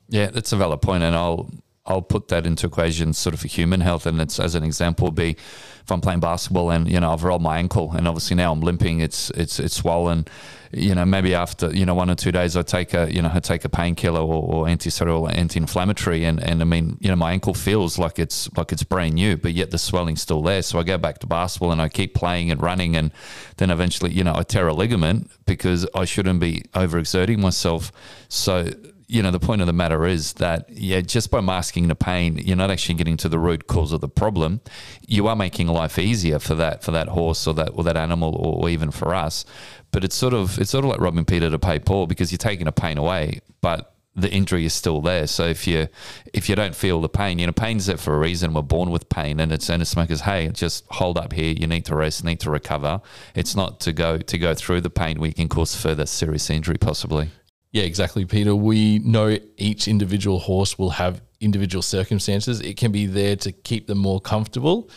Yeah, 0.09 0.31
that's 0.31 0.53
a 0.53 0.57
valid 0.57 0.83
point, 0.83 1.03
and 1.03 1.17
I'll 1.17 1.51
I'll 1.89 2.03
put 2.03 2.29
that 2.29 2.47
into 2.47 2.67
equation 2.67 3.15
sort 3.15 3.35
of 3.35 3.41
for 3.41 3.49
human 3.49 3.81
health. 3.81 4.07
And 4.07 4.21
it's 4.21 4.39
as 4.39 4.55
an 4.55 4.63
example 4.63 5.11
be 5.11 5.31
if 5.31 5.91
I'm 5.91 6.03
playing 6.03 6.21
basketball 6.21 6.71
and 6.71 6.87
you 6.87 7.01
know 7.01 7.11
I've 7.15 7.25
rolled 7.25 7.41
my 7.41 7.57
ankle 7.57 7.93
and 7.97 8.07
obviously 8.07 8.37
now 8.37 8.53
I'm 8.53 8.61
limping, 8.61 9.01
it's 9.01 9.31
it's 9.31 9.59
it's 9.59 9.75
swollen. 9.75 10.27
You 10.71 10.95
know, 10.95 11.07
maybe 11.07 11.35
after 11.35 11.75
you 11.75 11.87
know 11.87 11.95
one 11.95 12.11
or 12.11 12.15
two 12.15 12.31
days 12.31 12.55
I 12.59 12.63
take 12.63 12.93
a 12.93 13.11
you 13.11 13.23
know 13.23 13.31
I 13.33 13.41
take 13.41 13.65
a 13.65 13.71
painkiller 13.71 14.21
or, 14.21 14.43
or 14.43 14.67
antisteroidal, 14.67 15.35
anti-inflammatory, 15.35 16.25
and 16.25 16.43
and 16.43 16.61
I 16.61 16.65
mean 16.65 16.99
you 17.01 17.09
know 17.09 17.17
my 17.17 17.33
ankle 17.33 17.55
feels 17.55 17.99
like 17.99 18.19
it's 18.19 18.55
like 18.55 18.71
it's 18.71 18.83
brand 18.83 19.15
new, 19.15 19.39
but 19.39 19.55
yet 19.55 19.71
the 19.71 19.79
swelling's 19.79 20.21
still 20.21 20.43
there. 20.43 20.61
So 20.61 20.79
I 20.79 20.83
go 20.83 20.99
back 20.99 21.21
to 21.21 21.27
basketball 21.27 21.73
and 21.73 21.81
I 21.81 21.89
keep 21.89 22.13
playing 22.13 22.51
and 22.51 22.63
running, 22.63 22.95
and 22.95 23.11
then 23.57 23.71
eventually 23.71 24.13
you 24.13 24.25
know 24.25 24.35
I 24.37 24.43
tear 24.43 24.69
a 24.69 24.75
ligament 24.75 25.31
because 25.47 25.87
I 25.95 26.05
shouldn't 26.05 26.41
be 26.41 26.65
overexerting 26.75 27.39
myself. 27.39 27.91
So 28.29 28.69
you 29.11 29.23
know, 29.23 29.31
the 29.31 29.41
point 29.41 29.63
of 29.63 29.67
the 29.67 29.73
matter 29.73 30.07
is 30.07 30.35
that, 30.35 30.69
yeah, 30.69 31.01
just 31.01 31.31
by 31.31 31.41
masking 31.41 31.89
the 31.89 31.95
pain, 31.95 32.37
you're 32.37 32.59
not 32.59 32.71
actually 32.71 32.95
getting 32.95 33.17
to 33.17 33.29
the 33.31 33.39
root 33.39 33.67
cause 33.67 33.91
of 33.91 34.03
the 34.03 34.09
problem. 34.09 34.61
You 35.07 35.27
are 35.29 35.35
making 35.35 35.69
life 35.69 35.99
easier 35.99 36.39
for 36.39 36.55
that 36.57 36.85
for 36.85 36.91
that 36.93 37.09
horse 37.09 37.47
or 37.47 37.55
that 37.55 37.71
or 37.75 37.85
that 37.85 37.97
animal 37.97 38.37
or 38.37 38.69
even 38.69 38.91
for 38.91 39.15
us. 39.15 39.47
But 39.93 40.05
it's 40.05 40.15
sort 40.15 40.35
of 40.35 40.59
it's 40.59 40.71
sort 40.71 40.85
of 40.85 40.91
like 40.91 41.01
robbing 41.01 41.25
Peter 41.25 41.49
to 41.49 41.59
pay 41.59 41.79
Paul 41.79 42.07
because 42.07 42.31
you're 42.31 42.37
taking 42.37 42.67
the 42.67 42.73
pain 42.73 42.99
away, 42.99 43.41
but 43.63 43.95
the 44.15 44.31
injury 44.31 44.67
is 44.67 44.75
still 44.75 45.01
there. 45.01 45.27
So 45.27 45.47
if 45.47 45.67
you 45.67 45.89
if 46.35 46.51
you 46.51 46.55
don't 46.55 46.75
feel 46.75 47.01
the 47.01 47.09
pain, 47.09 47.39
you 47.39 47.47
know, 47.47 47.53
pain's 47.53 47.87
there 47.87 47.97
for 47.97 48.15
a 48.15 48.19
reason. 48.19 48.53
We're 48.53 48.61
born 48.61 48.91
with 48.91 49.09
pain, 49.09 49.41
and 49.41 49.53
it's 49.53 49.71
and 49.71 49.81
a 49.81 49.87
smoker's 49.87 50.21
hey, 50.21 50.49
just 50.49 50.85
hold 50.91 51.17
up 51.17 51.33
here. 51.33 51.55
You 51.57 51.67
need 51.67 51.87
to 51.87 51.97
rest, 51.97 52.25
need 52.25 52.41
to 52.41 52.51
recover. 52.51 53.01
It's 53.35 53.57
not 53.57 53.81
to 53.81 53.95
go 53.95 54.19
to 54.19 54.39
go 54.39 54.53
through 54.53 54.83
the 54.83 54.91
pain 54.91 55.19
where 55.19 55.29
you 55.29 55.35
can 55.35 55.49
cause 55.49 55.75
further 55.75 56.05
serious 56.05 56.51
injury 56.51 56.77
possibly. 56.79 57.31
Yeah, 57.73 57.83
exactly, 57.83 58.25
Peter. 58.25 58.57
We 58.57 58.99
know 59.01 59.39
each 59.57 59.89
individual 59.89 60.39
horse 60.39 60.79
will 60.79 60.91
have 60.91 61.21
individual 61.41 61.83
circumstances. 61.83 62.61
It 62.61 62.77
can 62.77 62.93
be 62.93 63.07
there 63.07 63.37
to 63.37 63.53
keep 63.53 63.87
them 63.87 63.99
more 63.99 64.21
comfortable, 64.21 64.89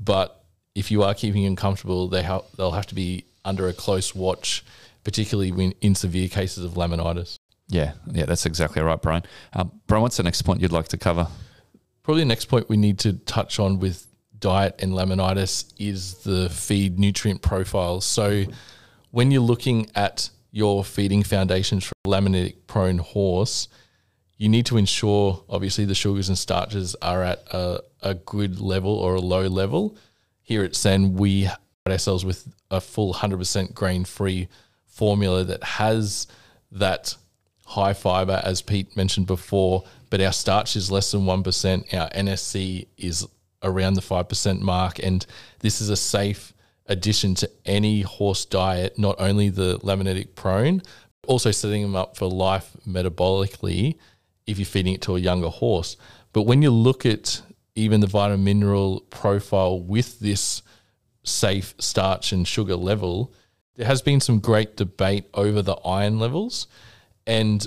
but 0.00 0.44
if 0.74 0.90
you 0.90 1.02
are 1.02 1.14
keeping 1.14 1.44
them 1.44 1.56
comfortable, 1.56 2.08
they 2.08 2.22
ha- 2.22 2.42
they'll 2.56 2.70
have 2.70 2.86
to 2.86 2.94
be 2.94 3.24
under 3.44 3.68
a 3.68 3.72
close 3.72 4.14
watch, 4.14 4.64
particularly 5.02 5.50
when 5.50 5.72
in 5.80 5.94
severe 5.94 6.28
cases 6.28 6.64
of 6.64 6.72
laminitis. 6.74 7.36
Yeah, 7.68 7.92
yeah, 8.10 8.26
that's 8.26 8.46
exactly 8.46 8.82
right, 8.82 9.00
Brian. 9.00 9.22
Um, 9.52 9.72
Brian, 9.86 10.02
what's 10.02 10.16
the 10.16 10.22
next 10.22 10.42
point 10.42 10.60
you'd 10.60 10.72
like 10.72 10.88
to 10.88 10.98
cover? 10.98 11.26
Probably 12.02 12.22
the 12.22 12.28
next 12.28 12.46
point 12.46 12.68
we 12.68 12.76
need 12.76 12.98
to 13.00 13.14
touch 13.14 13.58
on 13.58 13.78
with 13.78 14.06
diet 14.38 14.76
and 14.80 14.92
laminitis 14.92 15.72
is 15.78 16.14
the 16.22 16.48
feed 16.48 16.98
nutrient 16.98 17.42
profile. 17.42 18.00
So, 18.00 18.44
when 19.10 19.30
you're 19.30 19.42
looking 19.42 19.88
at 19.94 20.30
your 20.50 20.84
feeding 20.84 21.22
foundations 21.22 21.84
for 21.84 21.92
a 22.04 22.08
laminitic 22.08 22.56
prone 22.66 22.98
horse, 22.98 23.68
you 24.36 24.48
need 24.48 24.66
to 24.66 24.76
ensure, 24.76 25.44
obviously, 25.48 25.84
the 25.84 25.94
sugars 25.94 26.28
and 26.28 26.38
starches 26.38 26.96
are 27.02 27.22
at 27.22 27.42
a, 27.52 27.80
a 28.02 28.14
good 28.14 28.58
level 28.60 28.94
or 28.94 29.14
a 29.14 29.20
low 29.20 29.46
level. 29.46 29.96
Here 30.42 30.64
at 30.64 30.74
Sen, 30.74 31.14
we 31.14 31.48
ourselves 31.88 32.24
with 32.24 32.46
a 32.70 32.80
full 32.80 33.12
100% 33.12 33.74
grain 33.74 34.04
free 34.04 34.48
formula 34.86 35.44
that 35.44 35.62
has 35.62 36.26
that 36.72 37.16
high 37.66 37.92
fiber, 37.92 38.40
as 38.44 38.62
Pete 38.62 38.96
mentioned 38.96 39.26
before, 39.26 39.84
but 40.08 40.20
our 40.20 40.32
starch 40.32 40.76
is 40.76 40.90
less 40.90 41.10
than 41.10 41.22
1%. 41.22 41.94
Our 41.94 42.08
NSC 42.10 42.86
is 42.96 43.26
around 43.62 43.94
the 43.94 44.00
5% 44.00 44.60
mark. 44.60 44.98
And 44.98 45.24
this 45.60 45.80
is 45.80 45.88
a 45.88 45.96
safe 45.96 46.52
addition 46.90 47.34
to 47.36 47.50
any 47.64 48.02
horse 48.02 48.44
diet, 48.44 48.98
not 48.98 49.16
only 49.18 49.48
the 49.48 49.78
laminitic 49.78 50.34
prone, 50.34 50.82
also 51.26 51.50
setting 51.50 51.82
them 51.82 51.96
up 51.96 52.16
for 52.16 52.28
life 52.28 52.76
metabolically 52.86 53.96
if 54.46 54.58
you're 54.58 54.66
feeding 54.66 54.94
it 54.94 55.02
to 55.02 55.16
a 55.16 55.20
younger 55.20 55.48
horse. 55.48 55.96
But 56.32 56.42
when 56.42 56.60
you 56.60 56.70
look 56.70 57.06
at 57.06 57.40
even 57.76 58.00
the 58.00 58.06
vitamin 58.08 58.44
mineral 58.44 59.00
profile 59.10 59.80
with 59.80 60.18
this 60.18 60.62
safe 61.22 61.74
starch 61.78 62.32
and 62.32 62.46
sugar 62.46 62.76
level, 62.76 63.32
there 63.76 63.86
has 63.86 64.02
been 64.02 64.20
some 64.20 64.40
great 64.40 64.76
debate 64.76 65.24
over 65.32 65.62
the 65.62 65.76
iron 65.84 66.18
levels. 66.18 66.66
And 67.26 67.64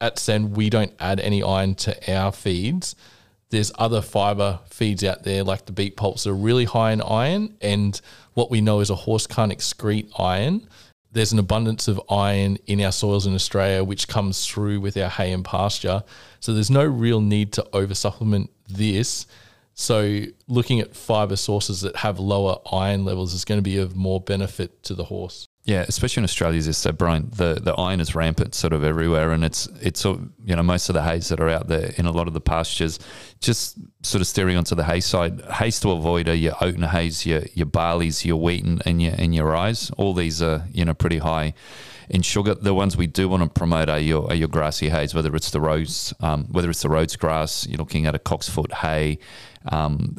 at 0.00 0.18
Sen, 0.18 0.52
we 0.52 0.68
don't 0.68 0.92
add 1.00 1.18
any 1.20 1.42
iron 1.42 1.74
to 1.76 2.12
our 2.14 2.30
feeds. 2.30 2.94
There's 3.50 3.70
other 3.78 4.02
fiber 4.02 4.60
feeds 4.66 5.04
out 5.04 5.22
there, 5.22 5.44
like 5.44 5.66
the 5.66 5.72
beet 5.72 5.96
pulps, 5.96 6.24
that 6.24 6.30
are 6.30 6.34
really 6.34 6.64
high 6.64 6.92
in 6.92 7.00
iron. 7.00 7.56
And 7.60 8.00
what 8.34 8.50
we 8.50 8.60
know 8.60 8.80
is 8.80 8.90
a 8.90 8.94
horse 8.94 9.26
can't 9.26 9.52
excrete 9.52 10.10
iron. 10.18 10.68
There's 11.12 11.32
an 11.32 11.38
abundance 11.38 11.88
of 11.88 12.00
iron 12.10 12.58
in 12.66 12.80
our 12.80 12.92
soils 12.92 13.26
in 13.26 13.34
Australia, 13.34 13.84
which 13.84 14.08
comes 14.08 14.46
through 14.46 14.80
with 14.80 14.96
our 14.96 15.08
hay 15.08 15.32
and 15.32 15.44
pasture. 15.44 16.02
So 16.40 16.52
there's 16.52 16.70
no 16.70 16.84
real 16.84 17.20
need 17.20 17.52
to 17.54 17.66
over 17.72 17.94
supplement 17.94 18.50
this. 18.68 19.26
So 19.74 20.22
looking 20.48 20.80
at 20.80 20.96
fiber 20.96 21.36
sources 21.36 21.82
that 21.82 21.96
have 21.96 22.18
lower 22.18 22.58
iron 22.72 23.04
levels 23.04 23.32
is 23.32 23.44
going 23.44 23.58
to 23.58 23.62
be 23.62 23.78
of 23.78 23.94
more 23.94 24.20
benefit 24.20 24.82
to 24.84 24.94
the 24.94 25.04
horse. 25.04 25.46
Yeah, 25.66 25.84
especially 25.88 26.20
in 26.20 26.24
Australia, 26.24 26.58
as 26.58 26.68
you 26.68 26.72
said, 26.72 26.96
Brian, 26.96 27.28
the, 27.34 27.58
the 27.60 27.74
iron 27.74 27.98
is 27.98 28.14
rampant 28.14 28.54
sort 28.54 28.72
of 28.72 28.84
everywhere, 28.84 29.32
and 29.32 29.44
it's 29.44 29.66
it's 29.82 30.04
you 30.04 30.30
know 30.44 30.62
most 30.62 30.88
of 30.88 30.94
the 30.94 31.02
hays 31.02 31.28
that 31.28 31.40
are 31.40 31.48
out 31.48 31.66
there 31.66 31.92
in 31.96 32.06
a 32.06 32.12
lot 32.12 32.28
of 32.28 32.34
the 32.34 32.40
pastures, 32.40 33.00
just 33.40 33.76
sort 34.02 34.20
of 34.20 34.28
steering 34.28 34.56
onto 34.56 34.76
the 34.76 34.84
hay 34.84 35.00
side. 35.00 35.40
Hays 35.54 35.80
to 35.80 35.90
avoid 35.90 36.28
are 36.28 36.34
your 36.34 36.54
oaten 36.60 36.84
hays, 36.84 37.26
your 37.26 37.42
your 37.54 37.66
barleys, 37.66 38.24
your 38.24 38.36
wheat 38.36 38.64
and 38.64 39.02
your 39.02 39.14
and 39.18 39.34
your 39.34 39.46
rye. 39.46 39.74
All 39.96 40.14
these 40.14 40.40
are 40.40 40.64
you 40.70 40.84
know 40.84 40.94
pretty 40.94 41.18
high 41.18 41.52
in 42.08 42.22
sugar. 42.22 42.54
The 42.54 42.72
ones 42.72 42.96
we 42.96 43.08
do 43.08 43.28
want 43.28 43.42
to 43.42 43.48
promote 43.48 43.88
are 43.88 43.98
your 43.98 44.28
are 44.28 44.36
your 44.36 44.48
grassy 44.48 44.88
hays, 44.88 45.14
whether 45.14 45.34
it's 45.34 45.50
the 45.50 45.60
Rhodes, 45.60 46.14
um, 46.20 46.44
whether 46.52 46.70
it's 46.70 46.82
the 46.82 46.88
Rhodes 46.88 47.16
grass. 47.16 47.66
You're 47.66 47.78
looking 47.78 48.06
at 48.06 48.14
a 48.14 48.20
cocksfoot 48.20 48.72
hay, 48.72 49.18
um, 49.72 50.16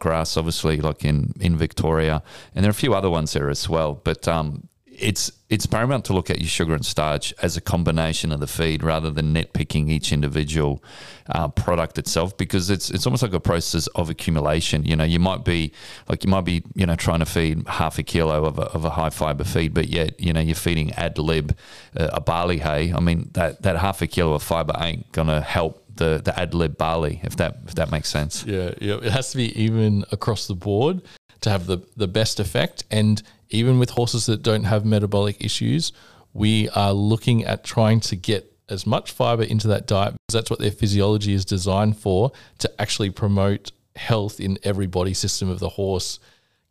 grass, 0.00 0.36
obviously, 0.36 0.78
like 0.80 1.04
in 1.04 1.34
in 1.40 1.56
Victoria, 1.56 2.22
and 2.54 2.64
there 2.64 2.70
are 2.70 2.72
a 2.72 2.74
few 2.74 2.94
other 2.94 3.10
ones 3.10 3.32
there 3.32 3.48
as 3.48 3.68
well. 3.68 3.94
But 3.94 4.26
um, 4.26 4.67
it's 4.98 5.32
it's 5.48 5.64
paramount 5.64 6.04
to 6.04 6.12
look 6.12 6.28
at 6.28 6.38
your 6.38 6.48
sugar 6.48 6.74
and 6.74 6.84
starch 6.84 7.32
as 7.40 7.56
a 7.56 7.60
combination 7.60 8.32
of 8.32 8.40
the 8.40 8.46
feed 8.46 8.82
rather 8.82 9.10
than 9.10 9.32
nitpicking 9.32 9.88
each 9.88 10.12
individual 10.12 10.82
uh, 11.30 11.48
product 11.48 11.98
itself 11.98 12.36
because 12.36 12.68
it's 12.68 12.90
it's 12.90 13.06
almost 13.06 13.22
like 13.22 13.32
a 13.32 13.40
process 13.40 13.86
of 13.88 14.10
accumulation. 14.10 14.84
You 14.84 14.96
know, 14.96 15.04
you 15.04 15.18
might 15.18 15.44
be 15.44 15.72
like 16.08 16.24
you 16.24 16.30
might 16.30 16.44
be 16.44 16.64
you 16.74 16.86
know 16.86 16.96
trying 16.96 17.20
to 17.20 17.26
feed 17.26 17.66
half 17.68 17.98
a 17.98 18.02
kilo 18.02 18.44
of 18.44 18.58
a, 18.58 18.62
of 18.62 18.84
a 18.84 18.90
high 18.90 19.10
fiber 19.10 19.44
feed, 19.44 19.74
but 19.74 19.88
yet 19.88 20.18
you 20.20 20.32
know 20.32 20.40
you're 20.40 20.54
feeding 20.54 20.92
ad 20.94 21.18
lib 21.18 21.56
uh, 21.96 22.10
a 22.12 22.20
barley 22.20 22.58
hay. 22.58 22.92
I 22.92 23.00
mean 23.00 23.30
that 23.32 23.62
that 23.62 23.76
half 23.76 24.02
a 24.02 24.06
kilo 24.06 24.34
of 24.34 24.42
fiber 24.42 24.74
ain't 24.78 25.10
gonna 25.12 25.40
help 25.40 25.84
the 25.96 26.20
the 26.24 26.38
ad 26.38 26.54
lib 26.54 26.76
barley 26.76 27.20
if 27.22 27.36
that 27.36 27.58
if 27.66 27.74
that 27.76 27.90
makes 27.90 28.08
sense. 28.08 28.44
Yeah, 28.44 28.72
yeah, 28.80 28.96
it 28.96 29.12
has 29.12 29.30
to 29.30 29.36
be 29.36 29.58
even 29.60 30.04
across 30.10 30.46
the 30.46 30.54
board 30.54 31.02
to 31.40 31.50
have 31.50 31.66
the 31.66 31.78
the 31.96 32.08
best 32.08 32.40
effect 32.40 32.84
and 32.90 33.22
even 33.50 33.78
with 33.78 33.90
horses 33.90 34.26
that 34.26 34.42
don't 34.42 34.64
have 34.64 34.84
metabolic 34.84 35.42
issues, 35.42 35.92
we 36.32 36.68
are 36.70 36.92
looking 36.92 37.44
at 37.44 37.64
trying 37.64 38.00
to 38.00 38.16
get 38.16 38.52
as 38.68 38.86
much 38.86 39.10
fiber 39.10 39.42
into 39.42 39.68
that 39.68 39.86
diet 39.86 40.12
because 40.12 40.40
that's 40.40 40.50
what 40.50 40.58
their 40.58 40.70
physiology 40.70 41.32
is 41.32 41.44
designed 41.44 41.96
for 41.96 42.32
to 42.58 42.80
actually 42.80 43.10
promote 43.10 43.72
health 43.96 44.40
in 44.40 44.58
every 44.62 44.86
body 44.86 45.14
system 45.14 45.48
of 45.48 45.58
the 45.58 45.70
horse. 45.70 46.18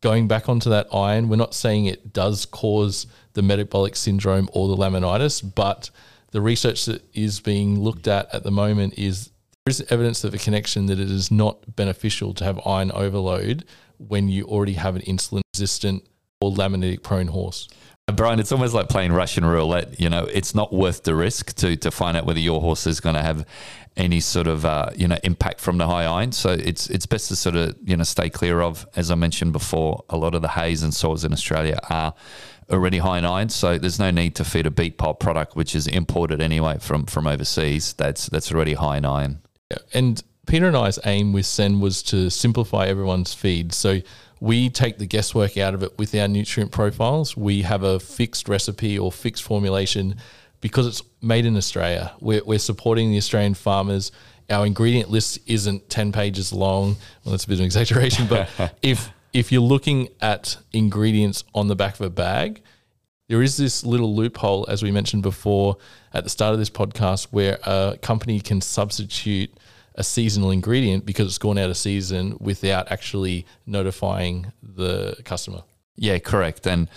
Going 0.01 0.27
back 0.27 0.47
onto 0.47 0.69
that 0.69 0.87
iron, 0.93 1.27
we're 1.27 1.37
not 1.37 1.55
saying 1.55 1.85
it 1.85 2.13
does 2.13 2.45
cause 2.45 3.07
the 3.33 3.41
metabolic 3.41 3.95
syndrome 3.95 4.47
or 4.53 4.67
the 4.67 4.75
laminitis, 4.75 5.41
but 5.55 5.89
the 6.31 6.41
research 6.41 6.85
that 6.85 7.03
is 7.15 7.39
being 7.39 7.79
looked 7.79 8.07
at 8.07 8.33
at 8.33 8.43
the 8.43 8.51
moment 8.51 8.93
is 8.97 9.31
there 9.65 9.71
is 9.71 9.83
evidence 9.89 10.23
of 10.23 10.33
a 10.33 10.37
connection 10.37 10.85
that 10.85 10.99
it 10.99 11.09
is 11.09 11.31
not 11.31 11.75
beneficial 11.75 12.33
to 12.35 12.43
have 12.43 12.59
iron 12.65 12.91
overload 12.91 13.65
when 13.97 14.29
you 14.29 14.45
already 14.45 14.73
have 14.73 14.95
an 14.95 15.01
insulin 15.01 15.41
resistant 15.55 16.03
or 16.41 16.51
laminitic 16.51 17.03
prone 17.03 17.27
horse. 17.27 17.67
Brian, 18.13 18.39
it's 18.39 18.53
almost 18.53 18.73
like 18.73 18.87
playing 18.87 19.11
Russian 19.11 19.43
roulette. 19.43 19.99
You 19.99 20.09
know, 20.09 20.23
it's 20.23 20.55
not 20.55 20.71
worth 20.71 21.03
the 21.03 21.13
risk 21.13 21.53
to 21.55 21.75
to 21.77 21.91
find 21.91 22.15
out 22.15 22.25
whether 22.25 22.39
your 22.39 22.61
horse 22.61 22.87
is 22.87 23.01
going 23.01 23.15
to 23.15 23.21
have 23.21 23.45
any 23.97 24.19
sort 24.19 24.47
of 24.47 24.63
uh, 24.63 24.91
you 24.95 25.07
know 25.07 25.17
impact 25.23 25.59
from 25.59 25.77
the 25.77 25.87
high 25.87 26.05
iron. 26.05 26.31
So 26.31 26.51
it's 26.51 26.89
it's 26.89 27.05
best 27.05 27.27
to 27.29 27.35
sort 27.35 27.55
of 27.55 27.75
you 27.83 27.97
know 27.97 28.03
stay 28.03 28.29
clear 28.29 28.61
of. 28.61 28.87
As 28.95 29.11
I 29.11 29.15
mentioned 29.15 29.51
before, 29.51 30.05
a 30.09 30.15
lot 30.15 30.35
of 30.35 30.41
the 30.41 30.47
hays 30.47 30.83
and 30.83 30.93
soils 30.93 31.25
in 31.25 31.33
Australia 31.33 31.79
are 31.89 32.13
already 32.69 32.99
high 32.99 33.17
in 33.17 33.25
iron, 33.25 33.49
so 33.49 33.77
there's 33.77 33.99
no 33.99 34.11
need 34.11 34.35
to 34.35 34.45
feed 34.45 34.65
a 34.65 34.71
beet 34.71 34.97
pulp 34.97 35.19
product 35.19 35.55
which 35.55 35.75
is 35.75 35.85
imported 35.87 36.41
anyway 36.41 36.77
from 36.79 37.05
from 37.07 37.27
overseas. 37.27 37.91
That's 37.93 38.27
that's 38.27 38.53
already 38.53 38.75
high 38.75 38.97
in 38.97 39.05
iron. 39.05 39.41
Yeah. 39.69 39.79
And 39.93 40.23
Peter 40.45 40.67
and 40.67 40.77
I's 40.77 40.97
aim 41.05 41.33
with 41.33 41.45
Sen 41.45 41.81
was 41.81 42.01
to 42.03 42.29
simplify 42.29 42.87
everyone's 42.87 43.33
feed. 43.33 43.73
So 43.73 43.99
we 44.39 44.69
take 44.69 44.97
the 44.97 45.05
guesswork 45.05 45.57
out 45.57 45.73
of 45.73 45.83
it 45.83 45.97
with 45.97 46.13
our 46.15 46.27
nutrient 46.27 46.71
profiles. 46.71 47.35
We 47.35 47.63
have 47.63 47.83
a 47.83 47.99
fixed 47.99 48.47
recipe 48.47 48.97
or 48.97 49.11
fixed 49.11 49.43
formulation 49.43 50.15
because 50.61 50.87
it's 50.87 51.01
made 51.21 51.45
in 51.45 51.55
Australia. 51.55 52.13
We're, 52.19 52.43
we're 52.43 52.59
supporting 52.59 53.11
the 53.11 53.17
Australian 53.17 53.53
farmers. 53.53 54.11
Our 54.49 54.65
ingredient 54.65 55.09
list 55.09 55.39
isn't 55.47 55.89
10 55.89 56.11
pages 56.11 56.53
long. 56.53 56.95
Well, 57.23 57.31
that's 57.31 57.45
a 57.45 57.47
bit 57.47 57.55
of 57.55 57.59
an 57.61 57.65
exaggeration, 57.65 58.27
but 58.27 58.49
if 58.81 59.11
if 59.33 59.51
you're 59.51 59.61
looking 59.61 60.07
at 60.21 60.57
ingredients 60.71 61.43
on 61.53 61.67
the 61.67 61.75
back 61.75 61.95
of 61.95 62.01
a 62.01 62.09
bag, 62.09 62.61
there 63.27 63.43
is 63.43 63.57
this 63.57 63.85
little 63.85 64.15
loophole, 64.15 64.65
as 64.69 64.81
we 64.81 64.89
mentioned 64.89 65.21
before 65.21 65.77
at 66.13 66.23
the 66.23 66.29
start 66.29 66.53
of 66.53 66.59
this 66.59 66.69
podcast, 66.69 67.27
where 67.31 67.59
a 67.63 67.97
company 68.01 68.39
can 68.39 68.61
substitute 68.61 69.51
a 69.97 70.03
seasonal 70.03 70.51
ingredient 70.51 71.05
because 71.05 71.27
it's 71.27 71.37
gone 71.37 71.57
out 71.57 71.69
of 71.69 71.77
season 71.77 72.37
without 72.39 72.89
actually 72.91 73.45
notifying 73.65 74.51
the 74.61 75.17
customer. 75.25 75.63
Yeah, 75.99 76.19
correct. 76.19 76.67
And 76.67 76.89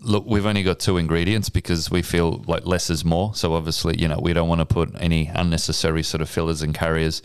look, 0.00 0.26
we've 0.26 0.44
only 0.44 0.64
got 0.64 0.80
two 0.80 0.96
ingredients 0.96 1.48
because 1.48 1.92
we 1.92 2.02
feel 2.02 2.42
like 2.48 2.66
less 2.66 2.90
is 2.90 3.04
more. 3.04 3.32
So 3.36 3.54
obviously, 3.54 3.96
you 3.96 4.08
know, 4.08 4.18
we 4.20 4.32
don't 4.32 4.48
want 4.48 4.60
to 4.60 4.66
put 4.66 4.90
any 4.98 5.28
unnecessary 5.28 6.02
sort 6.02 6.22
of 6.22 6.28
fillers 6.28 6.60
and 6.60 6.74
carriers 6.74 7.22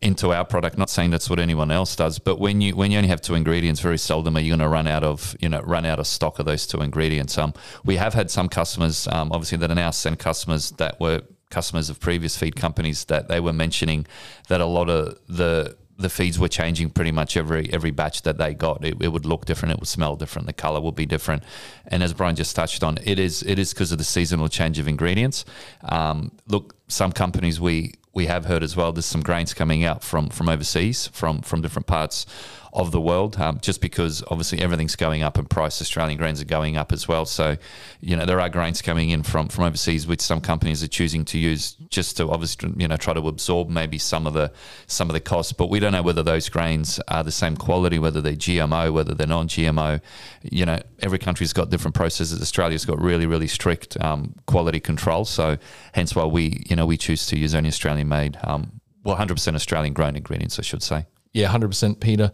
into 0.00 0.32
our 0.32 0.46
product. 0.46 0.78
Not 0.78 0.88
saying 0.88 1.10
that's 1.10 1.28
what 1.28 1.38
anyone 1.38 1.70
else 1.70 1.94
does, 1.94 2.18
but 2.18 2.40
when 2.40 2.62
you 2.62 2.74
when 2.74 2.90
you 2.90 2.96
only 2.96 3.10
have 3.10 3.20
two 3.20 3.34
ingredients, 3.34 3.80
very 3.80 3.98
seldom 3.98 4.38
are 4.38 4.40
you 4.40 4.50
going 4.50 4.60
to 4.60 4.68
run 4.68 4.86
out 4.86 5.04
of 5.04 5.36
you 5.40 5.50
know 5.50 5.60
run 5.60 5.84
out 5.84 5.98
of 5.98 6.06
stock 6.06 6.38
of 6.38 6.46
those 6.46 6.66
two 6.66 6.80
ingredients. 6.80 7.36
Um, 7.36 7.52
we 7.84 7.96
have 7.96 8.14
had 8.14 8.30
some 8.30 8.48
customers, 8.48 9.06
um, 9.08 9.30
obviously 9.32 9.58
that 9.58 9.70
are 9.70 9.74
now 9.74 9.90
Sen 9.90 10.16
customers 10.16 10.70
that 10.72 10.98
were 10.98 11.20
customers 11.50 11.90
of 11.90 12.00
previous 12.00 12.36
feed 12.36 12.56
companies 12.56 13.04
that 13.06 13.28
they 13.28 13.40
were 13.40 13.52
mentioning 13.52 14.06
that 14.48 14.60
a 14.60 14.66
lot 14.66 14.88
of 14.88 15.18
the 15.28 15.76
the 15.98 16.08
feeds 16.08 16.38
were 16.38 16.48
changing 16.48 16.88
pretty 16.88 17.12
much 17.12 17.36
every 17.36 17.70
every 17.72 17.90
batch 17.90 18.22
that 18.22 18.38
they 18.38 18.54
got. 18.54 18.84
It, 18.84 18.96
it, 19.00 19.08
would 19.08 19.26
look 19.26 19.44
different, 19.44 19.72
it 19.72 19.80
would 19.80 19.88
smell 19.88 20.16
different, 20.16 20.46
the 20.46 20.52
color 20.52 20.80
would 20.80 20.94
be 20.94 21.06
different. 21.06 21.42
And 21.86 22.02
as 22.02 22.14
Brian 22.14 22.36
just 22.36 22.56
touched 22.56 22.82
on, 22.82 22.98
it 23.04 23.18
is 23.18 23.42
it 23.42 23.58
is 23.58 23.74
because 23.74 23.92
of 23.92 23.98
the 23.98 24.04
seasonal 24.04 24.48
change 24.48 24.78
of 24.78 24.88
ingredients. 24.88 25.44
Um, 25.82 26.32
look, 26.48 26.74
some 26.88 27.12
companies 27.12 27.60
we 27.60 27.94
we 28.14 28.26
have 28.26 28.46
heard 28.46 28.62
as 28.62 28.76
well. 28.76 28.92
There's 28.92 29.06
some 29.06 29.22
grains 29.22 29.52
coming 29.52 29.84
out 29.84 30.02
from 30.02 30.30
from 30.30 30.48
overseas, 30.48 31.08
from 31.08 31.42
from 31.42 31.60
different 31.60 31.86
parts 31.86 32.26
of 32.72 32.92
the 32.92 33.00
world, 33.00 33.38
um, 33.40 33.58
just 33.60 33.80
because 33.80 34.22
obviously 34.30 34.60
everything's 34.60 34.94
going 34.94 35.22
up 35.22 35.38
in 35.38 35.44
price. 35.44 35.80
Australian 35.80 36.16
grains 36.16 36.40
are 36.40 36.44
going 36.46 36.76
up 36.76 36.92
as 36.92 37.08
well. 37.08 37.24
So, 37.24 37.56
you 38.00 38.16
know, 38.16 38.24
there 38.24 38.40
are 38.40 38.48
grains 38.48 38.80
coming 38.80 39.10
in 39.10 39.22
from, 39.24 39.48
from 39.48 39.64
overseas, 39.64 40.06
which 40.06 40.20
some 40.20 40.40
companies 40.40 40.82
are 40.82 40.88
choosing 40.88 41.24
to 41.26 41.38
use 41.38 41.72
just 41.88 42.16
to 42.18 42.30
obviously, 42.30 42.72
you 42.76 42.86
know, 42.86 42.96
try 42.96 43.12
to 43.12 43.26
absorb 43.26 43.68
maybe 43.68 43.98
some 43.98 44.26
of 44.26 44.34
the 44.34 44.52
some 44.86 45.08
of 45.08 45.14
the 45.14 45.20
costs. 45.20 45.52
But 45.52 45.68
we 45.68 45.80
don't 45.80 45.92
know 45.92 46.02
whether 46.02 46.22
those 46.22 46.48
grains 46.48 47.00
are 47.08 47.24
the 47.24 47.32
same 47.32 47.56
quality, 47.56 47.98
whether 47.98 48.20
they're 48.20 48.34
GMO, 48.34 48.92
whether 48.92 49.14
they're 49.14 49.26
non-GMO. 49.26 50.00
You 50.42 50.66
know, 50.66 50.80
every 51.00 51.18
country's 51.18 51.52
got 51.52 51.70
different 51.70 51.94
processes. 51.96 52.40
Australia's 52.40 52.84
got 52.84 53.00
really, 53.00 53.26
really 53.26 53.48
strict 53.48 54.00
um, 54.00 54.34
quality 54.46 54.78
control. 54.78 55.24
So, 55.24 55.58
hence 55.92 56.14
why 56.14 56.24
we, 56.24 56.62
you 56.68 56.76
know, 56.76 56.86
we 56.86 56.96
choose 56.96 57.26
to 57.26 57.38
use 57.38 57.54
only 57.54 57.68
Australian-made, 57.68 58.38
um, 58.44 58.80
well, 59.02 59.16
100% 59.16 59.54
Australian-grown 59.54 60.14
ingredients, 60.14 60.58
I 60.58 60.62
should 60.62 60.82
say. 60.82 61.06
Yeah, 61.32 61.52
100% 61.52 62.00
Peter 62.00 62.32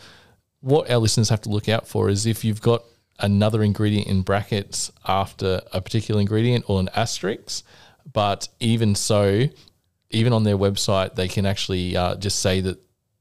what 0.66 0.90
our 0.90 0.98
listeners 0.98 1.28
have 1.28 1.40
to 1.42 1.48
look 1.48 1.68
out 1.68 1.86
for 1.86 2.08
is 2.08 2.26
if 2.26 2.44
you've 2.44 2.60
got 2.60 2.82
another 3.20 3.62
ingredient 3.62 4.08
in 4.08 4.22
brackets 4.22 4.90
after 5.06 5.60
a 5.72 5.80
particular 5.80 6.20
ingredient 6.20 6.64
or 6.68 6.80
an 6.80 6.88
asterisk. 6.96 7.64
But 8.12 8.48
even 8.58 8.96
so, 8.96 9.44
even 10.10 10.32
on 10.32 10.42
their 10.42 10.58
website, 10.58 11.14
they 11.14 11.28
can 11.28 11.46
actually 11.46 11.96
uh, 11.96 12.16
just 12.16 12.40
say 12.40 12.60
that, 12.62 12.78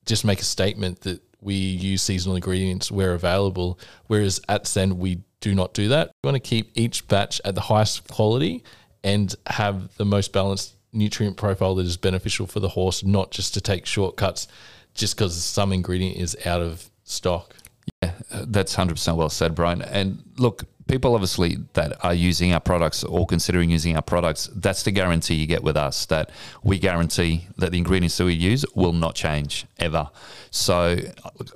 just 0.08 0.26
make 0.26 0.40
a 0.40 0.44
statement 0.44 1.02
that 1.02 1.22
we 1.40 1.54
use 1.54 2.02
seasonal 2.02 2.36
ingredients 2.36 2.92
where 2.92 3.14
available. 3.14 3.80
Whereas 4.08 4.42
at 4.50 4.66
Sen, 4.66 4.98
we 4.98 5.22
do 5.40 5.54
not 5.54 5.76
do 5.76 5.90
that. 5.90 6.12
We 6.24 6.28
want 6.28 6.44
to 6.44 6.50
keep 6.50 6.72
each 6.74 7.08
batch 7.08 7.40
at 7.46 7.54
the 7.54 7.62
highest 7.62 8.08
quality 8.08 8.64
and 9.04 9.34
have 9.46 9.96
the 9.98 10.06
most 10.06 10.34
balanced 10.34 10.76
nutrient 10.94 11.38
profile 11.38 11.76
that 11.76 11.86
is 11.86 11.98
beneficial 11.98 12.48
for 12.48 12.60
the 12.60 12.70
horse, 12.70 13.04
not 13.04 13.30
just 13.30 13.54
to 13.54 13.62
take 13.62 13.86
shortcuts 13.86 14.48
just 14.96 15.16
because 15.16 15.44
some 15.44 15.74
ingredient 15.74 16.18
is 16.18 16.36
out 16.46 16.62
of 16.62 16.90
stock. 17.06 17.56
Yeah, 18.02 18.12
that's 18.30 18.76
100% 18.76 19.16
well 19.16 19.30
said, 19.30 19.56
Brian. 19.56 19.82
And 19.82 20.24
look, 20.38 20.66
people 20.88 21.16
obviously 21.16 21.58
that 21.74 21.94
are 22.04 22.14
using 22.14 22.54
our 22.54 22.60
products 22.60 23.04
or 23.04 23.26
considering 23.26 23.70
using 23.70 23.96
our 23.96 24.02
products, 24.02 24.50
that's 24.56 24.84
the 24.84 24.92
guarantee 24.92 25.36
you 25.36 25.48
get 25.48 25.64
with 25.64 25.76
us 25.76 26.06
that 26.08 26.30
we 26.64 26.78
guarantee 26.78 27.48
that 27.58 27.72
the 27.72 27.78
ingredients 27.78 28.18
that 28.18 28.26
we 28.26 28.34
use 28.34 28.66
will 28.76 28.94
not 28.94 29.16
change 29.16 29.66
ever. 29.80 30.10
So 30.52 30.98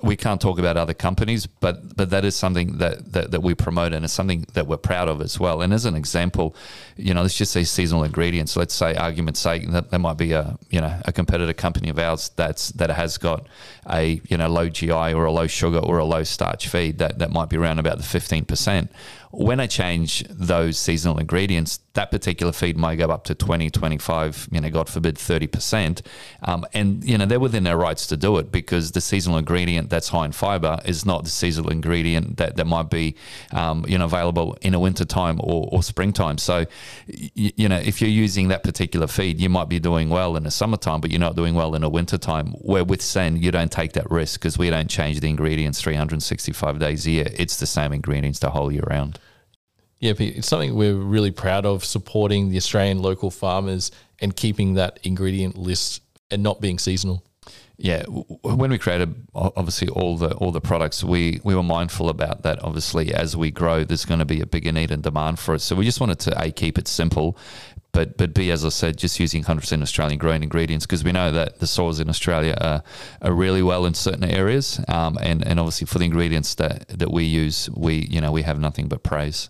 we 0.02 0.16
can't 0.16 0.42
talk 0.42 0.60
about 0.60 0.78
other 0.78 0.94
companies, 0.94 1.46
but 1.46 1.96
but 1.96 2.10
that 2.10 2.26
is 2.26 2.36
something 2.36 2.78
that, 2.80 3.14
that, 3.14 3.32
that 3.32 3.44
we 3.44 3.54
promote 3.54 3.94
and 3.94 4.04
it's 4.04 4.14
something 4.14 4.46
that 4.54 4.68
we're 4.68 4.78
proud 4.78 5.08
of 5.08 5.22
as 5.22 5.40
well. 5.40 5.62
And 5.62 5.74
as 5.74 5.86
an 5.86 5.96
example, 5.96 6.56
you 6.98 7.14
know, 7.14 7.22
let's 7.22 7.38
just 7.38 7.52
say 7.52 7.64
seasonal 7.64 8.04
ingredients. 8.04 8.56
Let's 8.56 8.74
say, 8.74 8.96
argument's 8.96 9.40
sake, 9.40 9.70
that 9.72 9.92
there 9.92 10.00
might 10.00 10.18
be 10.18 10.34
a 10.34 10.58
you 10.70 10.82
know 10.82 11.00
a 11.06 11.12
competitor 11.12 11.54
company 11.54 11.90
of 11.90 12.00
ours 12.00 12.32
that's 12.36 12.70
that 12.72 12.90
has 12.90 13.18
got 13.18 13.48
a 13.90 14.22
you 14.28 14.38
know 14.38 14.50
low 14.50 14.70
GI 14.70 14.92
or 14.92 15.26
a 15.26 15.32
low 15.32 15.48
sugar 15.48 15.80
or 15.80 16.00
a 16.00 16.06
low 16.06 16.24
starch 16.24 16.68
feed 16.68 16.98
that 16.98 17.20
that 17.20 17.32
might 17.32 17.50
be 17.50 17.58
around 17.58 17.80
about 17.80 17.98
the 17.98 18.04
fifteen 18.04 18.44
percent 18.44 18.92
when 19.32 19.60
I 19.60 19.68
change 19.68 20.24
those 20.30 20.80
seasonal 20.80 21.20
ingredients, 21.20 21.80
that 21.94 22.10
particular 22.10 22.52
feed 22.52 22.78
might 22.78 22.96
go 22.96 23.10
up 23.10 23.26
to 23.26 23.36
20, 23.36 23.70
25, 23.70 24.50
you 24.52 24.62
know, 24.62 24.70
God 24.70 24.90
forbid, 24.90 25.16
30%. 25.16 26.02
Um, 26.44 26.66
and, 26.74 27.04
you 27.04 27.18
know, 27.18 27.26
they're 27.26 27.40
within 27.40 27.64
their 27.64 27.78
rights 27.78 28.08
to 28.08 28.18
do 28.18 28.38
it 28.38 28.52
because 28.52 28.92
the 28.94 29.02
seasonal 29.02 29.38
ingredient 29.38 29.90
that's 29.90 30.10
high 30.10 30.26
in 30.26 30.32
fiber 30.32 30.80
is 30.84 31.06
not 31.06 31.26
the 31.26 31.30
seasonal 31.30 31.70
ingredient 31.70 32.38
that, 32.38 32.56
that 32.56 32.66
might 32.66 32.90
be, 32.90 33.16
um, 33.52 33.86
you 33.88 33.98
know, 33.98 34.06
available 34.06 34.58
in 34.62 34.74
a 34.74 34.80
winter 34.80 35.06
time 35.06 35.40
or, 35.44 35.70
or 35.72 35.84
springtime. 35.84 36.40
So, 36.40 36.66
y- 37.08 37.30
you 37.36 37.70
know, 37.70 37.78
if 37.78 38.02
you're 38.02 38.10
using 38.10 38.48
that 38.48 38.64
particular 38.64 39.06
feed, 39.06 39.40
you 39.40 39.50
might 39.50 39.70
be 39.70 39.80
doing 39.80 40.10
well 40.10 40.38
in 40.38 40.44
the 40.44 40.52
summertime, 40.52 41.02
but 41.02 41.12
you're 41.12 41.20
not 41.20 41.36
doing 41.36 41.54
well 41.54 41.76
in 41.76 41.84
a 41.84 41.90
winter 41.90 42.18
time. 42.18 42.48
Where 42.54 42.84
with 42.84 43.02
Sen, 43.02 43.38
you 43.38 43.52
don't 43.52 43.72
take 43.72 43.94
that 43.94 44.10
risk 44.10 44.40
because 44.40 44.58
we 44.58 44.72
don't 44.72 44.90
change 44.90 45.20
the 45.20 45.30
ingredients 45.30 45.82
365 45.82 46.80
days 46.80 47.06
a 47.06 47.12
year. 47.12 47.28
It's 47.36 47.58
the 47.58 47.68
same 47.68 47.94
ingredients 47.94 48.40
the 48.40 48.50
whole 48.50 48.72
year 48.72 48.84
round. 48.88 49.19
Yeah, 50.00 50.14
it's 50.18 50.48
something 50.48 50.76
we're 50.76 50.96
really 50.96 51.32
proud 51.32 51.66
of 51.66 51.84
supporting 51.84 52.50
the 52.50 52.58
Australian 52.58 53.02
local 53.02 53.32
farmers 53.32 53.92
and 54.22 54.36
keeping 54.36 54.76
that 54.76 55.00
ingredient 55.04 55.58
list 55.58 56.02
and 56.32 56.42
not 56.42 56.62
being 56.62 56.80
seasonal. 56.80 57.24
Yeah, 57.82 58.04
when 58.04 58.72
we 58.72 58.78
created 58.78 59.16
obviously 59.34 59.88
all 59.88 60.18
the 60.18 60.34
all 60.36 60.52
the 60.52 60.60
products, 60.60 61.02
we 61.02 61.40
we 61.46 61.56
were 61.56 61.64
mindful 61.64 62.10
about 62.10 62.44
that. 62.44 62.62
Obviously, 62.62 63.14
as 63.14 63.38
we 63.38 63.52
grow, 63.52 63.86
there's 63.86 64.04
going 64.04 64.20
to 64.20 64.26
be 64.26 64.42
a 64.42 64.46
bigger 64.46 64.74
need 64.74 64.92
and 64.92 65.02
demand 65.02 65.40
for 65.40 65.56
it. 65.56 65.60
So 65.60 65.78
we 65.78 65.86
just 65.86 66.02
wanted 66.02 66.20
to 66.20 66.42
a 66.42 66.52
keep 66.52 66.78
it 66.78 66.90
simple, 66.90 67.38
but 67.94 68.18
but 68.18 68.34
b 68.34 68.52
as 68.52 68.66
I 68.66 68.70
said, 68.70 68.98
just 68.98 69.18
using 69.18 69.46
100% 69.46 69.82
Australian 69.82 70.20
grown 70.20 70.44
ingredients 70.44 70.86
because 70.86 71.06
we 71.06 71.14
know 71.14 71.32
that 71.32 71.60
the 71.60 71.68
soils 71.68 72.02
in 72.02 72.10
Australia 72.10 72.58
are, 72.60 72.84
are 73.22 73.34
really 73.34 73.64
well 73.64 73.86
in 73.86 73.94
certain 73.94 74.26
areas, 74.26 74.82
um, 74.90 75.18
and 75.22 75.48
and 75.48 75.58
obviously 75.58 75.88
for 75.88 76.00
the 76.00 76.06
ingredients 76.06 76.56
that 76.56 76.86
that 76.90 77.12
we 77.12 77.24
use, 77.24 77.70
we 77.74 78.08
you 78.10 78.20
know 78.20 78.34
we 78.34 78.42
have 78.42 78.60
nothing 78.60 78.90
but 78.90 79.04
praise. 79.04 79.50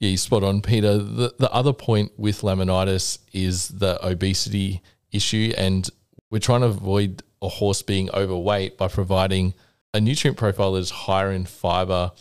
Yeah, 0.00 0.08
you 0.08 0.16
spot 0.16 0.42
on, 0.42 0.62
Peter. 0.62 0.96
The, 0.96 1.34
the 1.38 1.52
other 1.52 1.74
point 1.74 2.12
with 2.16 2.40
laminitis 2.40 3.18
is 3.34 3.68
the 3.68 4.04
obesity 4.04 4.82
issue, 5.12 5.52
and 5.58 5.88
we're 6.30 6.38
trying 6.38 6.62
to 6.62 6.68
avoid 6.68 7.22
a 7.42 7.48
horse 7.48 7.82
being 7.82 8.08
overweight 8.14 8.78
by 8.78 8.88
providing 8.88 9.52
a 9.92 10.00
nutrient 10.00 10.38
profile 10.38 10.72
that 10.72 10.80
is 10.80 10.90
higher 10.90 11.30
in 11.30 11.44
fiber 11.44 12.12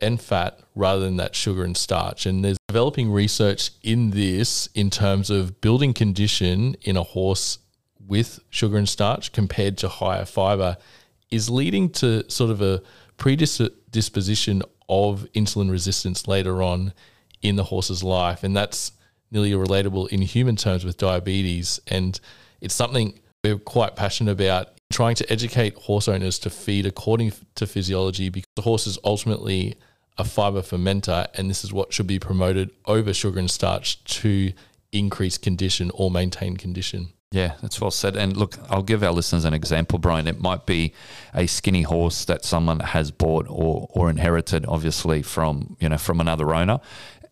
and 0.00 0.20
fat 0.20 0.58
rather 0.74 1.00
than 1.00 1.16
that 1.18 1.36
sugar 1.36 1.62
and 1.62 1.76
starch. 1.76 2.26
And 2.26 2.44
there's 2.44 2.58
developing 2.66 3.10
research 3.10 3.70
in 3.84 4.10
this 4.10 4.68
in 4.74 4.90
terms 4.90 5.30
of 5.30 5.60
building 5.60 5.92
condition 5.92 6.74
in 6.82 6.96
a 6.96 7.02
horse 7.02 7.58
with 8.04 8.40
sugar 8.50 8.78
and 8.78 8.88
starch 8.88 9.32
compared 9.32 9.76
to 9.78 9.88
higher 9.88 10.24
fiber 10.24 10.76
is 11.30 11.50
leading 11.50 11.90
to 11.90 12.28
sort 12.30 12.50
of 12.50 12.62
a 12.62 12.82
predisposition 13.16 14.62
of 14.88 15.26
insulin 15.34 15.70
resistance 15.70 16.26
later 16.26 16.62
on 16.62 16.92
in 17.42 17.56
the 17.56 17.64
horse's 17.64 18.02
life. 18.02 18.42
And 18.42 18.56
that's 18.56 18.92
nearly 19.30 19.52
relatable 19.52 20.08
in 20.08 20.22
human 20.22 20.56
terms 20.56 20.84
with 20.84 20.96
diabetes. 20.96 21.80
And 21.86 22.18
it's 22.60 22.74
something 22.74 23.18
we're 23.44 23.58
quite 23.58 23.96
passionate 23.96 24.32
about 24.32 24.68
trying 24.90 25.14
to 25.16 25.32
educate 25.32 25.74
horse 25.74 26.08
owners 26.08 26.38
to 26.40 26.50
feed 26.50 26.86
according 26.86 27.32
to 27.54 27.66
physiology 27.66 28.30
because 28.30 28.48
the 28.56 28.62
horse 28.62 28.86
is 28.86 28.98
ultimately 29.04 29.76
a 30.16 30.24
fiber 30.24 30.62
fermenter. 30.62 31.26
And 31.34 31.48
this 31.48 31.62
is 31.62 31.72
what 31.72 31.92
should 31.92 32.06
be 32.06 32.18
promoted 32.18 32.70
over 32.86 33.12
sugar 33.12 33.38
and 33.38 33.50
starch 33.50 34.02
to 34.04 34.52
increase 34.92 35.36
condition 35.36 35.90
or 35.94 36.10
maintain 36.10 36.56
condition. 36.56 37.12
Yeah, 37.30 37.56
that's 37.60 37.78
well 37.78 37.90
said. 37.90 38.16
And 38.16 38.38
look, 38.38 38.58
I'll 38.70 38.82
give 38.82 39.02
our 39.02 39.12
listeners 39.12 39.44
an 39.44 39.52
example, 39.52 39.98
Brian. 39.98 40.26
It 40.26 40.40
might 40.40 40.64
be 40.64 40.94
a 41.34 41.46
skinny 41.46 41.82
horse 41.82 42.24
that 42.24 42.42
someone 42.42 42.80
has 42.80 43.10
bought 43.10 43.46
or, 43.50 43.86
or 43.90 44.08
inherited, 44.08 44.64
obviously 44.66 45.20
from 45.20 45.76
you 45.78 45.90
know 45.90 45.98
from 45.98 46.20
another 46.20 46.54
owner, 46.54 46.80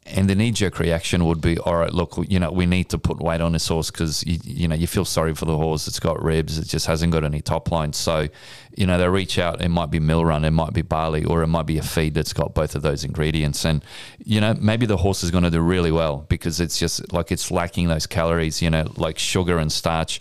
and 0.09 0.31
the 0.31 0.35
knee 0.35 0.53
jerk 0.53 0.79
reaction 0.79 1.25
would 1.25 1.41
be, 1.41 1.59
all 1.59 1.77
right, 1.77 1.93
look, 1.93 2.17
you 2.29 2.39
know, 2.39 2.51
we 2.53 2.65
need 2.65 2.89
to 2.91 2.99
put 2.99 3.19
weight 3.19 3.41
on 3.41 3.53
this 3.53 3.67
horse 3.67 3.91
because 3.91 4.25
you, 4.25 4.39
you 4.45 4.69
know 4.69 4.75
you 4.75 4.87
feel 4.87 5.05
sorry 5.05 5.35
for 5.35 5.47
the 5.47 5.57
horse. 5.57 5.89
It's 5.89 5.99
got 5.99 6.23
ribs. 6.23 6.59
It 6.59 6.69
just 6.69 6.87
hasn't 6.87 7.13
got 7.13 7.25
any 7.25 7.41
top 7.41 7.71
line. 7.71 7.93
So, 7.93 8.29
you 8.77 8.87
know, 8.87 8.99
they 8.99 9.09
reach 9.09 9.39
out. 9.39 9.61
It 9.61 9.69
might 9.69 9.91
be 9.91 9.99
mill 9.99 10.25
run. 10.25 10.45
It 10.45 10.53
might 10.53 10.73
be 10.73 10.83
barley, 10.83 11.25
or 11.25 11.43
it 11.43 11.49
might 11.49 11.67
be 11.67 11.79
a 11.79 11.83
feed 11.83 12.15
that's 12.15 12.33
got 12.33 12.55
both 12.55 12.75
of 12.75 12.83
those 12.83 13.05
ingredients. 13.05 13.65
And 13.65 13.85
you 14.19 14.41
know, 14.41 14.55
maybe 14.55 14.87
the 14.87 14.97
horse 14.97 15.25
is 15.25 15.31
going 15.31 15.45
to 15.45 15.51
do 15.51 15.61
really 15.61 15.91
well 15.91 16.25
because 16.29 16.61
it's 16.61 16.79
just 16.79 17.13
like 17.13 17.33
it's 17.33 17.51
lacking 17.51 17.89
those 17.89 18.07
calories. 18.07 18.63
You 18.63 18.71
know, 18.71 18.93
like 18.97 19.19
sugar 19.19 19.59
and 19.59 19.71
starch. 19.73 20.21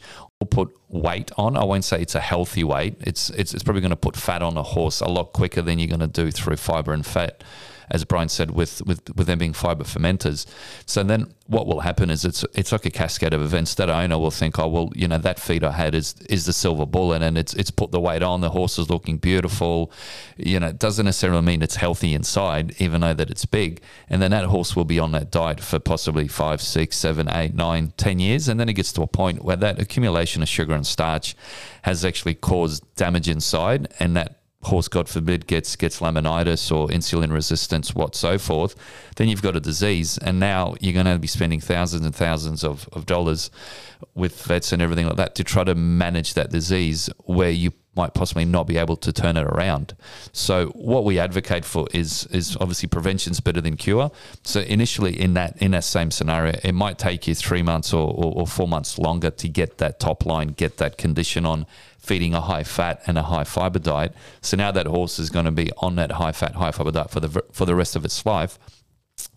Put 0.49 0.75
weight 0.89 1.31
on. 1.37 1.57
I 1.57 1.63
won't 1.63 1.85
say 1.85 2.01
it's 2.01 2.13
a 2.13 2.19
healthy 2.19 2.63
weight. 2.63 2.97
It's 2.99 3.29
it's, 3.31 3.53
it's 3.53 3.63
probably 3.63 3.81
going 3.81 3.91
to 3.91 3.95
put 3.95 4.15
fat 4.15 4.43
on 4.43 4.57
a 4.57 4.63
horse 4.63 4.99
a 4.99 5.07
lot 5.07 5.33
quicker 5.33 5.61
than 5.61 5.79
you're 5.79 5.87
going 5.87 6.01
to 6.01 6.07
do 6.07 6.29
through 6.29 6.57
fiber 6.57 6.93
and 6.93 7.05
fat 7.05 7.43
as 7.89 8.03
Brian 8.05 8.29
said, 8.29 8.51
with, 8.51 8.81
with, 8.85 9.15
with 9.15 9.27
them 9.27 9.39
being 9.39 9.53
fiber 9.53 9.83
fermenters. 9.83 10.45
So 10.85 11.03
then 11.03 11.33
what 11.47 11.67
will 11.67 11.81
happen 11.81 12.09
is 12.09 12.25
it's 12.25 12.43
it's 12.55 12.71
like 12.71 12.85
a 12.87 12.89
cascade 12.89 13.33
of 13.33 13.41
events. 13.41 13.75
That 13.75 13.89
owner 13.89 14.17
will 14.17 14.31
think, 14.31 14.57
oh 14.57 14.67
well, 14.67 14.91
you 14.95 15.07
know 15.07 15.19
that 15.19 15.39
feed 15.39 15.63
I 15.63 15.71
had 15.71 15.93
is 15.93 16.15
is 16.27 16.45
the 16.45 16.53
silver 16.53 16.85
bullet, 16.85 17.21
and 17.21 17.37
it's 17.37 17.53
it's 17.53 17.69
put 17.69 17.91
the 17.91 17.99
weight 17.99 18.23
on. 18.23 18.41
The 18.41 18.49
horse 18.49 18.79
is 18.79 18.89
looking 18.89 19.17
beautiful. 19.17 19.91
You 20.37 20.59
know, 20.59 20.67
it 20.67 20.79
doesn't 20.79 21.05
necessarily 21.05 21.41
mean 21.43 21.61
it's 21.61 21.75
healthy 21.75 22.13
inside, 22.15 22.73
even 22.79 23.01
though 23.01 23.13
that 23.13 23.29
it's 23.29 23.45
big. 23.45 23.81
And 24.09 24.21
then 24.21 24.31
that 24.31 24.45
horse 24.45 24.75
will 24.75 24.85
be 24.85 24.99
on 24.99 25.11
that 25.11 25.29
diet 25.31 25.59
for 25.59 25.77
possibly 25.77 26.27
five, 26.27 26.61
six, 26.61 26.97
seven, 26.97 27.29
eight, 27.29 27.53
nine, 27.53 27.93
ten 27.95 28.19
years, 28.19 28.47
and 28.47 28.59
then 28.59 28.67
it 28.67 28.73
gets 28.73 28.91
to 28.93 29.03
a 29.03 29.07
point 29.07 29.43
where 29.43 29.57
that 29.57 29.79
accumulation 29.79 30.41
of 30.41 30.49
sugar 30.49 30.73
and 30.73 30.87
starch 30.87 31.35
has 31.83 32.03
actually 32.03 32.33
caused 32.33 32.83
damage 32.95 33.29
inside, 33.29 33.87
and 33.99 34.15
that 34.17 34.39
horse, 34.65 34.87
God 34.87 35.07
forbid, 35.09 35.47
gets 35.47 35.75
gets 35.75 35.99
laminitis 35.99 36.71
or 36.71 36.87
insulin 36.87 37.31
resistance, 37.31 37.95
what 37.95 38.15
so 38.15 38.37
forth, 38.37 38.75
then 39.15 39.27
you've 39.27 39.41
got 39.41 39.55
a 39.55 39.59
disease, 39.59 40.17
and 40.17 40.39
now 40.39 40.75
you're 40.79 40.93
going 40.93 41.05
to 41.05 41.19
be 41.19 41.27
spending 41.27 41.59
thousands 41.59 42.05
and 42.05 42.15
thousands 42.15 42.63
of, 42.63 42.89
of 42.93 43.05
dollars 43.05 43.49
with 44.13 44.41
vets 44.43 44.71
and 44.71 44.81
everything 44.81 45.07
like 45.07 45.17
that 45.17 45.35
to 45.35 45.43
try 45.43 45.63
to 45.63 45.75
manage 45.75 46.33
that 46.33 46.49
disease 46.49 47.09
where 47.25 47.49
you 47.49 47.71
might 47.95 48.13
possibly 48.13 48.45
not 48.45 48.67
be 48.67 48.77
able 48.77 48.97
to 48.97 49.13
turn 49.13 49.37
it 49.37 49.45
around. 49.45 49.95
So 50.33 50.67
what 50.67 51.05
we 51.05 51.17
advocate 51.17 51.63
for 51.63 51.87
is 51.93 52.25
is 52.27 52.57
obviously 52.57 52.89
prevention's 52.89 53.39
better 53.39 53.61
than 53.61 53.77
cure. 53.77 54.11
So 54.43 54.59
initially 54.61 55.19
in 55.19 55.33
that 55.35 55.57
in 55.61 55.71
that 55.71 55.85
same 55.85 56.11
scenario, 56.11 56.59
it 56.63 56.73
might 56.73 56.97
take 56.97 57.27
you 57.27 57.35
three 57.35 57.63
months 57.63 57.93
or, 57.93 58.09
or, 58.09 58.33
or 58.41 58.47
four 58.47 58.67
months 58.67 58.97
longer 58.97 59.29
to 59.31 59.47
get 59.47 59.77
that 59.77 59.99
top 59.99 60.25
line, 60.25 60.49
get 60.49 60.77
that 60.77 60.97
condition 60.97 61.45
on 61.45 61.65
feeding 62.05 62.33
a 62.33 62.41
high 62.41 62.63
fat 62.63 63.01
and 63.07 63.17
a 63.17 63.23
high 63.23 63.43
fiber 63.43 63.79
diet. 63.79 64.13
So 64.41 64.55
now 64.57 64.71
that 64.71 64.87
horse 64.87 65.19
is 65.19 65.29
going 65.29 65.45
to 65.45 65.51
be 65.51 65.71
on 65.77 65.95
that 65.95 66.13
high 66.13 66.31
fat, 66.31 66.55
high 66.55 66.71
fiber 66.71 66.91
diet 66.91 67.09
for 67.09 67.19
the 67.19 67.43
for 67.51 67.65
the 67.65 67.75
rest 67.75 67.95
of 67.95 68.05
its 68.05 68.25
life. 68.25 68.59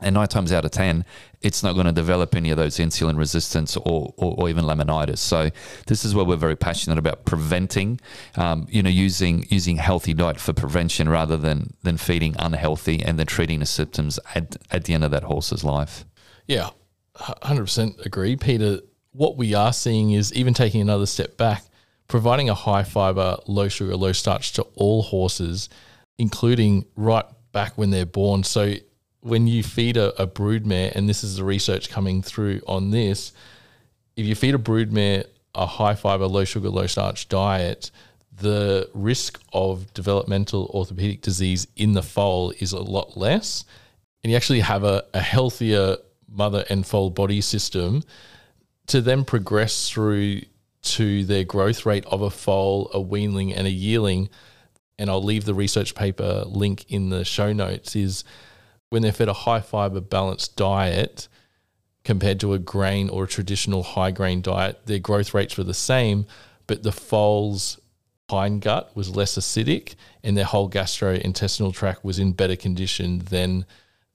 And 0.03 0.15
nine 0.15 0.27
times 0.27 0.53
out 0.53 0.65
of 0.65 0.73
10, 0.73 1.05
it's 1.41 1.63
not 1.63 1.75
going 1.75 1.87
to 1.87 1.93
develop 1.93 2.35
any 2.35 2.51
of 2.51 2.57
those 2.57 2.79
insulin 2.79 3.17
resistance 3.17 3.77
or, 3.77 4.13
or, 4.17 4.35
or 4.37 4.49
even 4.49 4.65
laminitis. 4.65 5.19
So 5.19 5.51
this 5.87 6.05
is 6.05 6.17
where 6.17 6.25
we're 6.25 6.37
very 6.37 6.57
passionate 6.57 6.99
about 6.99 7.25
preventing, 7.25 8.01
um, 8.37 8.67
you 8.69 8.83
know, 8.83 8.91
using 8.91 9.47
using 9.49 9.77
healthy 9.77 10.15
diet 10.15 10.41
for 10.41 10.53
prevention 10.53 11.09
rather 11.09 11.37
than 11.37 11.75
than 11.85 11.97
feeding 11.97 12.35
unhealthy 12.39 13.03
and 13.03 13.19
then 13.19 13.27
treating 13.27 13.61
the 13.61 13.67
symptoms 13.67 14.19
at, 14.35 14.57
at 14.71 14.85
the 14.85 14.95
end 14.95 15.05
of 15.05 15.13
that 15.13 15.25
horse's 15.25 15.63
life. 15.63 16.05
Yeah, 16.47 16.71
100% 17.17 18.05
agree. 18.07 18.37
Peter, 18.37 18.81
what 19.13 19.37
we 19.37 19.55
are 19.55 19.73
seeing 19.73 20.13
is 20.13 20.33
even 20.33 20.55
taking 20.55 20.81
another 20.81 21.07
step 21.07 21.37
back, 21.37 21.65
providing 22.09 22.49
a 22.49 22.55
high 22.55 22.83
fiber, 22.83 23.37
low 23.47 23.69
sugar, 23.69 23.97
low 23.97 24.13
starch 24.13 24.53
to 24.55 24.63
all 24.75 25.03
horses, 25.03 25.69
including 26.19 26.85
right 26.97 27.27
back 27.53 27.77
when 27.77 27.91
they're 27.91 28.07
born. 28.07 28.43
So 28.43 28.75
when 29.21 29.47
you 29.47 29.63
feed 29.63 29.97
a, 29.97 30.21
a 30.21 30.27
broodmare, 30.27 30.93
and 30.95 31.09
this 31.09 31.23
is 31.23 31.37
the 31.37 31.45
research 31.45 31.91
coming 31.91 32.23
through 32.23 32.63
on 32.67 32.91
this, 32.91 33.33
if 34.17 34.27
you 34.27 34.35
feed 34.35 34.55
a 34.55 34.59
broodmare 34.59 35.27
a 35.55 35.67
high 35.67 35.95
fiber, 35.95 36.27
low 36.27 36.45
sugar, 36.45 36.71
low 36.71 36.87
starch 36.87 37.29
diet, 37.29 37.91
the 38.41 38.89
risk 38.95 39.41
of 39.53 39.93
developmental 39.93 40.71
orthopedic 40.73 41.21
disease 41.21 41.67
in 41.77 41.93
the 41.93 42.03
foal 42.03 42.53
is 42.61 42.73
a 42.73 42.81
lot 42.81 43.17
less. 43.17 43.65
And 44.23 44.31
you 44.31 44.37
actually 44.37 44.61
have 44.61 44.85
a, 44.85 45.05
a 45.13 45.21
healthier 45.21 45.97
mother 46.31 46.65
and 46.71 46.87
foal 46.87 47.11
body 47.11 47.41
system 47.41 48.05
to 48.87 49.01
then 49.01 49.25
progress 49.25 49.91
through 49.91 50.43
to 50.83 51.25
their 51.25 51.45
growth 51.45 51.85
rate 51.85 52.05
of 52.07 52.23
a 52.23 52.31
foal, 52.31 52.91
a 52.95 53.01
weanling, 53.01 53.57
and 53.57 53.67
a 53.67 53.71
yearling. 53.71 54.29
And 54.99 55.09
I'll 55.11 55.23
leave 55.23 55.45
the 55.45 55.55
research 55.55 55.95
paper 55.95 56.45
link 56.47 56.87
in 56.89 57.11
the 57.11 57.25
show 57.25 57.53
notes. 57.53 57.95
Is 57.95 58.25
when 58.91 59.03
they're 59.03 59.13
fed 59.13 59.29
a 59.29 59.33
high 59.33 59.61
fiber 59.61 60.01
balanced 60.01 60.57
diet 60.57 61.29
compared 62.05 62.41
to 62.41 62.55
a 62.55 62.59
grain 62.59 63.11
or 63.11 63.25
a 63.25 63.29
traditional 63.29 63.83
high 63.83 64.11
grain 64.11 64.41
diet, 64.41 64.87
their 64.87 64.99
growth 64.99 65.35
rates 65.35 65.59
were 65.59 65.65
the 65.65 65.75
same, 65.75 66.27
but 66.67 66.83
the 66.83 66.93
foal's 66.93 67.79
hind 68.31 68.63
gut 68.63 68.91
was 68.95 69.15
less 69.15 69.39
acidic 69.39 69.95
and 70.23 70.37
their 70.37 70.45
whole 70.45 70.69
gastrointestinal 70.71 71.73
tract 71.73 72.05
was 72.05 72.19
in 72.19 72.33
better 72.33 72.57
condition 72.57 73.19
than 73.21 73.65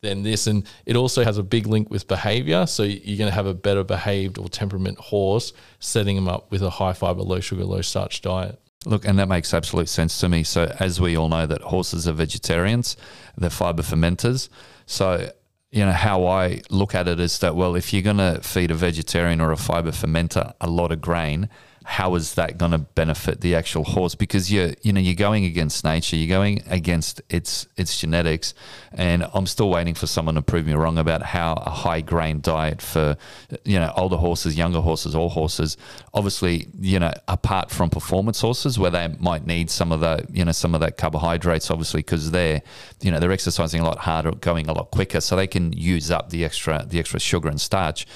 than 0.04 0.22
this 0.22 0.46
and 0.46 0.68
it 0.86 0.96
also 0.96 1.24
has 1.24 1.38
a 1.39 1.44
big 1.44 1.66
link 1.66 1.89
with 1.89 2.08
behavior 2.08 2.68
so 2.68 2.84
you're 2.84 3.18
going 3.18 3.30
to 3.30 3.34
have 3.34 3.48
a 3.48 3.54
better 3.54 3.84
behaved 3.84 4.38
or 4.38 4.48
temperament 4.48 4.98
horse 5.00 5.52
setting 5.80 6.16
them 6.16 6.28
up 6.28 6.52
with 6.52 6.62
a 6.62 6.70
high 6.70 6.94
fiber 6.94 7.24
low 7.24 7.39
sugar 7.39 7.66
low 7.66 7.82
starch 7.82 8.22
diet 8.22 8.60
Look, 8.86 9.06
and 9.06 9.18
that 9.20 9.30
makes 9.30 9.54
absolute 9.54 9.88
sense 9.88 10.20
to 10.20 10.30
me. 10.30 10.44
So, 10.44 10.76
as 10.80 11.00
we 11.00 11.16
all 11.16 11.30
know, 11.30 11.46
that 11.46 11.62
horses 11.62 12.08
are 12.08 12.12
vegetarians, 12.12 12.98
they're 13.38 13.50
fiber 13.50 13.82
fermenters. 13.82 14.50
So, 14.86 15.32
you 15.72 15.86
know, 15.86 15.92
how 15.92 16.26
I 16.26 16.62
look 16.70 16.94
at 16.94 17.08
it 17.08 17.20
is 17.20 17.39
that, 17.39 17.56
well, 17.56 17.76
if 17.76 17.94
you're 17.94 18.04
going 18.04 18.18
to 18.18 18.42
feed 18.42 18.72
a 18.72 18.76
vegetarian 18.76 19.42
or 19.42 19.52
a 19.52 19.58
fiber 19.58 19.92
fermenter 19.92 20.54
a 20.60 20.70
lot 20.70 20.92
of 20.92 21.02
grain, 21.02 21.50
how 21.86 22.15
is 22.15 22.36
that 22.36 22.58
going 22.58 22.72
to 22.72 22.78
benefit 22.78 23.41
the 23.41 23.56
actual 23.56 23.84
horse? 23.84 24.15
Because 24.15 24.52
you're, 24.52 24.72
you 24.82 24.93
know, 24.93 25.02
you're 25.02 25.15
going 25.15 25.46
against 25.46 25.84
nature, 25.84 26.15
you're 26.15 26.36
going 26.36 26.63
against 26.67 27.22
its 27.30 27.67
its 27.78 28.00
genetics, 28.00 28.54
and 28.93 29.26
I'm 29.34 29.46
still 29.46 29.69
waiting 29.69 29.93
for 29.93 30.08
someone 30.08 30.36
to 30.36 30.41
prove 30.41 30.65
me 30.65 30.74
wrong 30.74 30.98
about 30.98 31.22
how 31.22 31.54
a 31.54 31.69
high 31.69 32.02
grain 32.02 32.41
diet 32.41 32.82
for, 32.82 33.17
you 33.65 33.80
know, 33.80 33.91
older 33.96 34.17
horses, 34.17 34.58
younger 34.58 34.80
horses, 34.80 35.13
all 35.15 35.30
horses, 35.30 35.78
obviously, 36.13 36.67
you 36.80 37.00
know, 37.00 37.13
apart 37.28 37.69
from 37.69 37.89
performance 37.89 38.39
horses 38.39 38.80
where 38.80 38.91
they 38.91 39.08
might 39.19 39.46
need 39.46 39.69
some 39.69 39.91
of 39.91 40.00
the, 40.00 40.26
you 40.32 40.46
know, 40.46 40.52
some 40.52 40.74
of 40.74 40.82
that 40.82 40.98
carbohydrates, 40.98 41.69
obviously, 41.69 42.00
because 42.00 42.32
they're, 42.32 42.62
you 43.02 43.12
know, 43.12 43.19
they're 43.19 43.32
exercising 43.32 43.82
a 43.82 43.86
lot 43.86 44.00
harder, 44.00 44.32
going 44.32 44.69
a 44.69 44.74
lot 44.74 44.91
quicker, 44.91 45.19
so 45.19 45.36
they 45.36 45.48
can 45.48 45.74
use 45.74 46.12
up 46.12 46.30
the 46.30 46.46
extra 46.46 46.86
the 46.88 47.00
extra 47.00 47.19
sugar 47.19 47.50
and 47.50 47.60
starch 47.60 48.08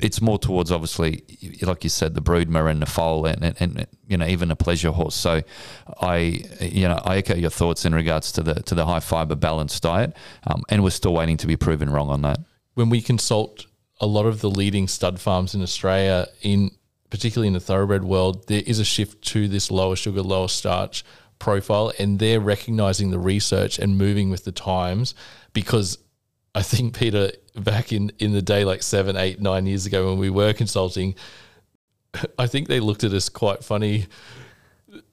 it's 0.00 0.20
more 0.20 0.38
towards 0.38 0.72
obviously, 0.72 1.22
like 1.62 1.84
you 1.84 1.90
said, 1.90 2.14
the 2.14 2.22
broodmare 2.22 2.70
and 2.70 2.82
the 2.82 2.86
foal, 2.86 3.26
and, 3.26 3.42
and, 3.44 3.56
and, 3.60 3.86
you 4.08 4.16
know 4.16 4.26
even 4.26 4.50
a 4.50 4.56
pleasure 4.56 4.90
horse. 4.90 5.14
So, 5.14 5.42
I 6.00 6.44
you 6.60 6.88
know 6.88 7.00
I 7.04 7.18
echo 7.18 7.34
your 7.34 7.50
thoughts 7.50 7.84
in 7.84 7.94
regards 7.94 8.32
to 8.32 8.42
the 8.42 8.54
to 8.54 8.74
the 8.74 8.86
high 8.86 9.00
fiber 9.00 9.34
balanced 9.34 9.82
diet, 9.82 10.16
um, 10.46 10.62
and 10.68 10.82
we're 10.82 10.90
still 10.90 11.14
waiting 11.14 11.36
to 11.38 11.46
be 11.46 11.56
proven 11.56 11.90
wrong 11.90 12.08
on 12.10 12.22
that. 12.22 12.38
When 12.74 12.90
we 12.90 13.00
consult 13.00 13.66
a 14.00 14.06
lot 14.06 14.26
of 14.26 14.40
the 14.40 14.50
leading 14.50 14.88
stud 14.88 15.20
farms 15.20 15.54
in 15.54 15.62
Australia, 15.62 16.26
in 16.42 16.72
particularly 17.10 17.46
in 17.46 17.54
the 17.54 17.60
thoroughbred 17.60 18.02
world, 18.04 18.48
there 18.48 18.62
is 18.66 18.80
a 18.80 18.84
shift 18.84 19.22
to 19.22 19.46
this 19.46 19.70
lower 19.70 19.94
sugar, 19.94 20.22
lower 20.22 20.48
starch 20.48 21.04
profile, 21.38 21.92
and 21.98 22.18
they're 22.18 22.40
recognizing 22.40 23.10
the 23.10 23.18
research 23.18 23.78
and 23.78 23.96
moving 23.96 24.30
with 24.30 24.44
the 24.44 24.52
times 24.52 25.14
because 25.52 25.98
I 26.54 26.62
think 26.62 26.96
Peter 26.96 27.32
back 27.56 27.92
in 27.92 28.12
in 28.18 28.32
the 28.32 28.42
day, 28.42 28.64
like 28.64 28.82
seven, 28.82 29.16
eight, 29.16 29.40
nine 29.40 29.66
years 29.66 29.86
ago 29.86 30.08
when 30.08 30.18
we 30.18 30.30
were 30.30 30.52
consulting, 30.52 31.14
I 32.38 32.46
think 32.46 32.68
they 32.68 32.80
looked 32.80 33.04
at 33.04 33.12
us 33.12 33.28
quite 33.28 33.64
funny. 33.64 34.06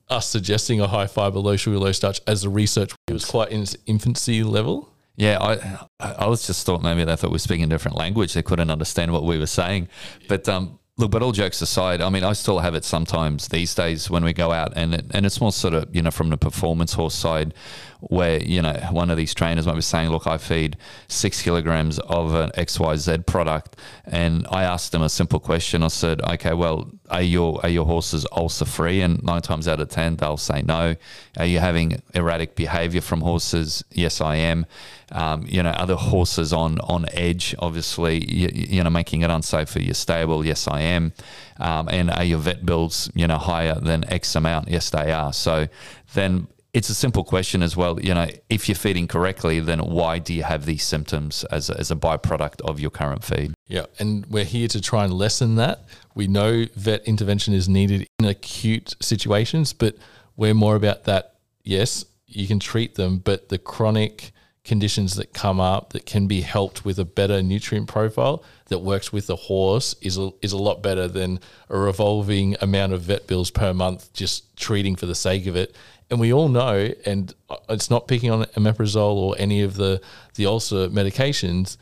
Us 0.10 0.28
suggesting 0.28 0.82
a 0.82 0.88
high 0.88 1.08
fiber, 1.08 1.40
low 1.40 1.56
sugar, 1.56 1.80
low 1.80 1.94
starch 1.94 2.20
as 2.28 2.44
a 2.44 2.50
research 2.50 2.94
it 3.08 3.14
was 3.14 3.26
quite 3.26 3.50
in 3.50 3.62
its 3.62 3.78
infancy 3.86 4.44
level. 4.44 4.94
Yeah, 5.16 5.38
I 5.40 5.86
I 6.00 6.28
was 6.28 6.46
just 6.46 6.66
thought 6.66 6.84
maybe 6.84 7.04
they 7.04 7.16
thought 7.16 7.32
we 7.32 7.36
were 7.36 7.40
speaking 7.40 7.64
a 7.64 7.68
different 7.68 7.98
language. 7.98 8.34
They 8.34 8.42
couldn't 8.44 8.70
understand 8.70 9.14
what 9.14 9.24
we 9.24 9.38
were 9.38 9.48
saying. 9.48 9.88
But 10.28 10.48
um, 10.50 10.80
look, 10.98 11.12
but 11.12 11.24
all 11.24 11.32
jokes 11.32 11.62
aside, 11.62 12.02
I 12.02 12.10
mean, 12.10 12.24
I 12.24 12.34
still 12.34 12.60
have 12.60 12.76
it 12.76 12.84
sometimes 12.84 13.48
these 13.48 13.74
days 13.74 14.10
when 14.10 14.24
we 14.24 14.34
go 14.34 14.52
out, 14.52 14.74
and 14.76 14.94
it, 14.96 15.06
and 15.12 15.26
it's 15.26 15.40
more 15.40 15.52
sort 15.52 15.74
of 15.74 15.96
you 15.96 16.02
know 16.02 16.12
from 16.12 16.30
the 16.30 16.38
performance 16.38 16.94
horse 16.94 17.16
side 17.16 17.54
where 18.02 18.42
you 18.42 18.62
know 18.62 18.74
one 18.92 19.10
of 19.10 19.18
these 19.18 19.34
trainers 19.34 19.66
might 19.66 19.76
be 19.76 19.82
saying, 19.82 20.10
"Look, 20.10 20.28
I 20.28 20.38
feed 20.38 20.78
six 21.08 21.42
kilograms 21.42 22.00
of 22.00 22.34
an 22.34 22.52
XYZ 22.58 23.26
product," 23.26 23.78
and 24.06 24.46
I 24.50 24.64
asked 24.64 24.92
them 24.92 25.02
a 25.02 25.10
simple 25.10 25.40
question. 25.40 25.84
I 25.84 25.88
said, 25.88 26.22
"Okay, 26.22 26.54
well, 26.54 26.90
are 27.10 27.22
your 27.22 27.60
are 27.64 27.70
your 27.70 27.86
horses 27.86 28.26
ulcer 28.32 28.66
free?" 28.66 29.02
And 29.02 29.22
nine 29.24 29.42
times 29.42 29.68
out 29.68 29.80
of 29.80 29.90
ten, 29.90 30.16
they'll 30.16 30.38
say 30.38 30.62
no. 30.64 30.96
Are 31.38 31.46
you 31.46 31.60
having 31.60 32.02
erratic 32.14 32.56
behaviour 32.56 33.02
from 33.02 33.22
horses? 33.22 33.84
Yes, 33.92 34.20
I 34.20 34.36
am. 34.36 34.66
Um, 35.12 35.46
you 35.48 35.62
know, 35.62 35.72
other 35.72 35.96
horses 35.96 36.54
on 36.54 36.80
on 36.82 37.06
edge, 37.12 37.54
obviously, 37.60 38.26
you, 38.34 38.50
you, 38.54 38.84
know, 38.84 38.90
making 38.90 39.22
it 39.22 39.30
unsafe 39.30 39.70
for 39.70 39.82
your 39.82 39.94
stable. 39.94 40.46
Yes, 40.46 40.68
I 40.68 40.82
am. 40.82 41.14
Um, 41.60 41.90
and 41.90 42.10
are 42.10 42.24
your 42.24 42.40
vet 42.40 42.66
bills, 42.66 43.12
you 43.14 43.28
know, 43.28 43.38
higher 43.38 43.80
than 43.80 44.10
X 44.10 44.36
amount? 44.36 44.70
Yes, 44.70 44.90
they 44.90 45.12
are. 45.12 45.34
So 45.34 45.68
then 46.14 46.48
it's 46.74 46.90
a 46.90 46.96
simple 46.96 47.24
question 47.24 47.62
as 47.62 47.76
well. 47.76 48.00
You 48.00 48.14
know, 48.14 48.28
if 48.50 48.70
you're 48.70 48.76
feeding 48.76 49.08
correctly, 49.08 49.60
then 49.60 49.80
why 49.80 50.20
do 50.20 50.34
you 50.34 50.44
have 50.44 50.66
these 50.66 50.84
symptoms 50.84 51.44
as 51.46 51.70
a, 51.70 51.78
as 51.78 51.92
a 51.92 51.96
byproduct 51.96 52.62
of 52.62 52.80
your 52.80 52.92
current 52.92 53.24
feed? 53.24 53.54
Yeah, 53.68 53.86
and 54.00 54.26
we're 54.28 54.46
here 54.46 54.68
to 54.70 54.82
try 54.82 55.04
and 55.04 55.14
lessen 55.14 55.56
that. 55.56 55.86
We 56.16 56.28
know 56.28 56.66
vet 56.76 57.04
intervention 57.06 57.54
is 57.54 57.68
needed 57.68 58.08
in 58.20 58.26
acute 58.26 58.96
situations, 59.02 59.74
but 59.74 59.96
we're 60.38 60.54
more 60.54 60.76
about 60.76 61.04
that. 61.06 61.36
Yes, 61.64 62.06
you 62.26 62.48
can 62.48 62.60
treat 62.60 62.96
them, 62.96 63.18
but 63.18 63.50
the 63.50 63.58
chronic 63.58 64.32
conditions 64.64 65.16
that 65.16 65.34
come 65.34 65.60
up 65.60 65.92
that 65.92 66.06
can 66.06 66.28
be 66.28 66.42
helped 66.42 66.86
with 66.86 67.00
a 67.00 67.06
better 67.06 67.42
nutrient 67.42 67.88
profile 67.88 68.44
that 68.68 68.78
works 68.80 69.12
with 69.12 69.26
the 69.26 69.36
horse 69.36 69.96
is 70.02 70.20
a, 70.20 70.30
is 70.44 70.52
a 70.52 70.58
lot 70.58 70.84
better 70.84 71.08
than 71.08 71.40
a 71.70 71.78
revolving 71.78 72.56
amount 72.62 72.94
of 72.94 73.02
vet 73.02 73.26
bills 73.26 73.50
per 73.50 73.74
month 73.74 74.14
just 74.14 74.56
treating 74.56 74.96
for 74.96 75.08
the 75.08 75.16
sake 75.16 75.48
of 75.48 75.56
it 75.56 75.76
and 76.12 76.20
we 76.20 76.34
all 76.34 76.50
know, 76.50 76.94
and 77.06 77.34
it's 77.70 77.90
not 77.90 78.08
picking 78.08 78.30
on 78.30 78.44
omeprazole 78.44 79.16
or 79.16 79.36
any 79.40 79.64
of 79.64 79.76
the 79.76 80.02
the 80.36 80.46
ulcer 80.46 80.90
medications. 80.90 81.78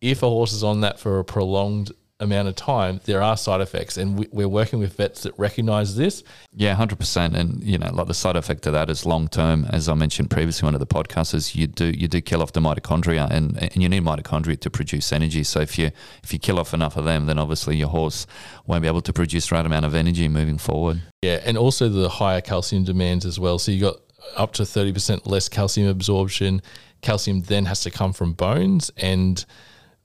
If 0.00 0.22
a 0.22 0.28
horse 0.28 0.52
is 0.52 0.64
on 0.64 0.80
that 0.80 0.98
for 0.98 1.18
a 1.18 1.24
prolonged 1.24 1.92
amount 2.20 2.46
of 2.46 2.54
time, 2.54 3.00
there 3.04 3.20
are 3.22 3.36
side 3.36 3.60
effects, 3.60 3.96
and 3.96 4.26
we, 4.32 4.44
are 4.44 4.48
working 4.48 4.78
with 4.78 4.96
vets 4.96 5.24
that 5.24 5.36
recognise 5.38 5.96
this. 5.96 6.22
Yeah, 6.52 6.74
hundred 6.74 6.98
percent. 6.98 7.36
And 7.36 7.62
you 7.62 7.76
know, 7.76 7.90
like 7.92 8.06
the 8.06 8.14
side 8.14 8.36
effect 8.36 8.66
of 8.66 8.72
that 8.72 8.88
is 8.88 9.04
long 9.04 9.28
term. 9.28 9.66
As 9.70 9.88
I 9.88 9.94
mentioned 9.94 10.30
previously, 10.30 10.66
one 10.66 10.74
of 10.74 10.80
the 10.80 10.86
podcasts 10.86 11.34
is 11.34 11.54
you 11.54 11.66
do 11.66 11.86
you 11.86 12.06
do 12.08 12.20
kill 12.20 12.42
off 12.42 12.52
the 12.52 12.60
mitochondria, 12.60 13.28
and 13.30 13.56
and 13.56 13.76
you 13.76 13.88
need 13.88 14.04
mitochondria 14.04 14.58
to 14.60 14.70
produce 14.70 15.12
energy. 15.12 15.42
So 15.42 15.60
if 15.60 15.78
you 15.78 15.90
if 16.22 16.32
you 16.32 16.38
kill 16.38 16.58
off 16.58 16.72
enough 16.72 16.96
of 16.96 17.04
them, 17.04 17.26
then 17.26 17.38
obviously 17.38 17.76
your 17.76 17.88
horse 17.88 18.26
won't 18.66 18.82
be 18.82 18.88
able 18.88 19.02
to 19.02 19.12
produce 19.12 19.48
the 19.48 19.56
right 19.56 19.66
amount 19.66 19.84
of 19.84 19.94
energy 19.94 20.28
moving 20.28 20.58
forward. 20.58 21.02
Yeah, 21.22 21.40
and 21.44 21.58
also 21.58 21.88
the 21.88 22.08
higher 22.08 22.40
calcium 22.40 22.84
demands 22.84 23.26
as 23.26 23.40
well. 23.40 23.58
So 23.58 23.72
you 23.72 23.80
got 23.80 23.96
up 24.36 24.52
to 24.54 24.62
30% 24.62 25.26
less 25.26 25.48
calcium 25.48 25.88
absorption. 25.88 26.62
Calcium 27.02 27.42
then 27.42 27.66
has 27.66 27.80
to 27.82 27.90
come 27.90 28.12
from 28.12 28.32
bones. 28.32 28.90
And 28.96 29.44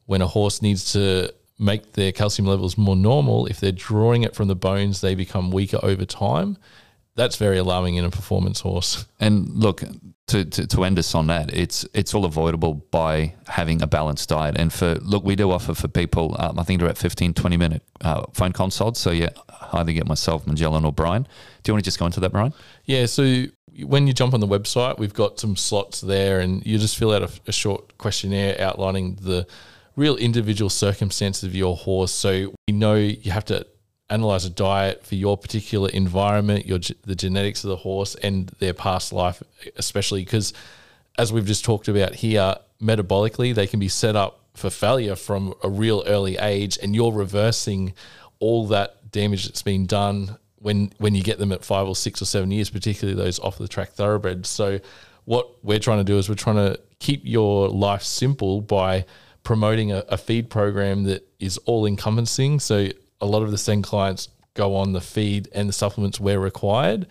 when 0.06 0.22
a 0.22 0.28
horse 0.28 0.62
needs 0.62 0.92
to 0.94 1.34
make 1.60 1.94
their 1.94 2.12
calcium 2.12 2.48
levels 2.48 2.78
more 2.78 2.96
normal, 2.96 3.46
if 3.46 3.60
they're 3.60 3.72
drawing 3.72 4.24
it 4.24 4.34
from 4.34 4.48
the 4.48 4.56
bones, 4.56 5.02
they 5.02 5.14
become 5.14 5.52
weaker 5.52 5.80
over 5.84 6.06
time. 6.06 6.58
That's 7.16 7.36
very 7.36 7.58
alarming 7.58 7.96
in 7.96 8.06
a 8.06 8.10
performance 8.10 8.62
horse. 8.62 9.06
And 9.20 9.50
look, 9.50 9.84
to, 10.28 10.46
to, 10.46 10.68
to 10.68 10.84
end 10.86 10.98
us 10.98 11.14
on 11.14 11.28
that, 11.28 11.54
it's 11.54 11.86
it's 11.94 12.14
all 12.14 12.24
avoidable 12.24 12.76
by 12.92 13.36
having 13.48 13.82
a 13.82 13.88
balanced 13.88 14.30
diet. 14.30 14.58
And 14.58 14.72
for 14.72 14.96
look, 14.96 15.26
we 15.26 15.36
do 15.36 15.52
offer 15.52 15.74
for 15.74 15.90
people, 15.90 16.36
um, 16.40 16.58
I 16.58 16.64
think 16.64 16.80
they're 16.80 16.90
at 16.90 16.98
15, 16.98 17.34
20 17.34 17.58
minute 17.58 17.84
uh, 18.02 18.24
phone 18.34 18.54
consults. 18.54 19.02
So 19.02 19.12
yeah, 19.12 19.30
either 19.74 19.92
get 19.92 20.08
myself, 20.08 20.48
Magellan, 20.48 20.86
or 20.86 20.94
Brian. 20.94 21.24
Do 21.64 21.70
you 21.70 21.74
want 21.74 21.84
to 21.84 21.88
just 21.88 22.00
go 22.00 22.06
into 22.06 22.22
that, 22.22 22.32
Brian? 22.32 22.54
Yeah. 22.86 23.06
So 23.06 23.46
when 23.84 24.08
you 24.08 24.14
jump 24.14 24.34
on 24.34 24.40
the 24.40 24.48
website, 24.48 24.98
we've 24.98 25.14
got 25.14 25.40
some 25.40 25.58
slots 25.58 26.00
there, 26.00 26.40
and 26.40 26.66
you 26.66 26.78
just 26.78 26.96
fill 26.96 27.12
out 27.12 27.24
a, 27.24 27.30
a 27.48 27.52
short 27.52 27.98
questionnaire 27.98 28.60
outlining 28.62 29.16
the 29.16 29.46
real 30.00 30.16
individual 30.16 30.70
circumstances 30.70 31.44
of 31.44 31.54
your 31.54 31.76
horse. 31.76 32.12
So 32.12 32.54
we 32.68 32.74
know 32.74 32.96
you 32.96 33.32
have 33.32 33.46
to 33.46 33.68
analyze 34.10 34.46
a 34.46 34.50
diet 34.50 35.06
for 35.06 35.16
your 35.16 35.38
particular 35.38 35.90
environment, 35.90 36.66
your 36.66 36.80
the 37.06 37.16
genetics 37.16 37.64
of 37.66 37.70
the 37.70 37.76
horse, 37.76 38.16
and 38.16 38.48
their 38.60 38.74
past 38.74 39.12
life, 39.12 39.44
especially 39.76 40.24
because, 40.24 40.54
as 41.18 41.34
we've 41.34 41.46
just 41.46 41.66
talked 41.66 41.90
about 41.90 42.16
here, 42.16 42.56
metabolically 42.82 43.54
they 43.54 43.68
can 43.68 43.80
be 43.80 43.90
set 43.90 44.16
up 44.16 44.40
for 44.56 44.70
failure 44.70 45.16
from 45.16 45.54
a 45.64 45.70
real 45.70 46.04
early 46.08 46.38
age, 46.38 46.80
and 46.82 46.96
you're 46.96 47.12
reversing 47.12 47.94
all 48.40 48.68
that 48.68 49.12
damage 49.12 49.46
that's 49.46 49.62
been 49.62 49.86
done 49.86 50.38
when 50.56 50.94
when 50.98 51.14
you 51.14 51.22
get 51.22 51.40
them 51.40 51.52
at 51.52 51.64
five 51.66 51.88
or 51.88 51.96
six 51.96 52.22
or 52.22 52.26
seven 52.26 52.52
years, 52.52 52.70
particularly 52.70 53.22
those 53.22 53.38
off 53.40 53.58
the 53.58 53.68
track 53.68 53.90
thoroughbreds. 53.90 54.48
So, 54.48 54.80
what 55.26 55.62
we're 55.62 55.80
trying 55.80 56.00
to 56.00 56.06
do 56.06 56.18
is 56.18 56.30
we're 56.30 56.36
trying 56.36 56.56
to 56.56 56.80
keep 57.00 57.22
your 57.26 57.68
life 57.68 58.04
simple 58.04 58.62
by 58.62 59.06
promoting 59.44 59.92
a, 59.92 60.04
a 60.10 60.18
feed 60.18 60.50
program 60.50 61.04
that 61.04 61.28
is 61.40 61.58
all 61.60 61.86
encompassing. 61.86 62.60
So 62.60 62.90
a 63.22 63.26
lot 63.26 63.44
of 63.44 63.52
the 63.52 63.58
Sen 63.58 63.82
clients 63.82 64.30
go 64.54 64.76
on 64.76 64.94
the 64.94 65.02
feed 65.02 65.50
and 65.54 65.70
the 65.70 65.74
supplements 65.74 66.20
where 66.20 66.40
required. 66.40 67.08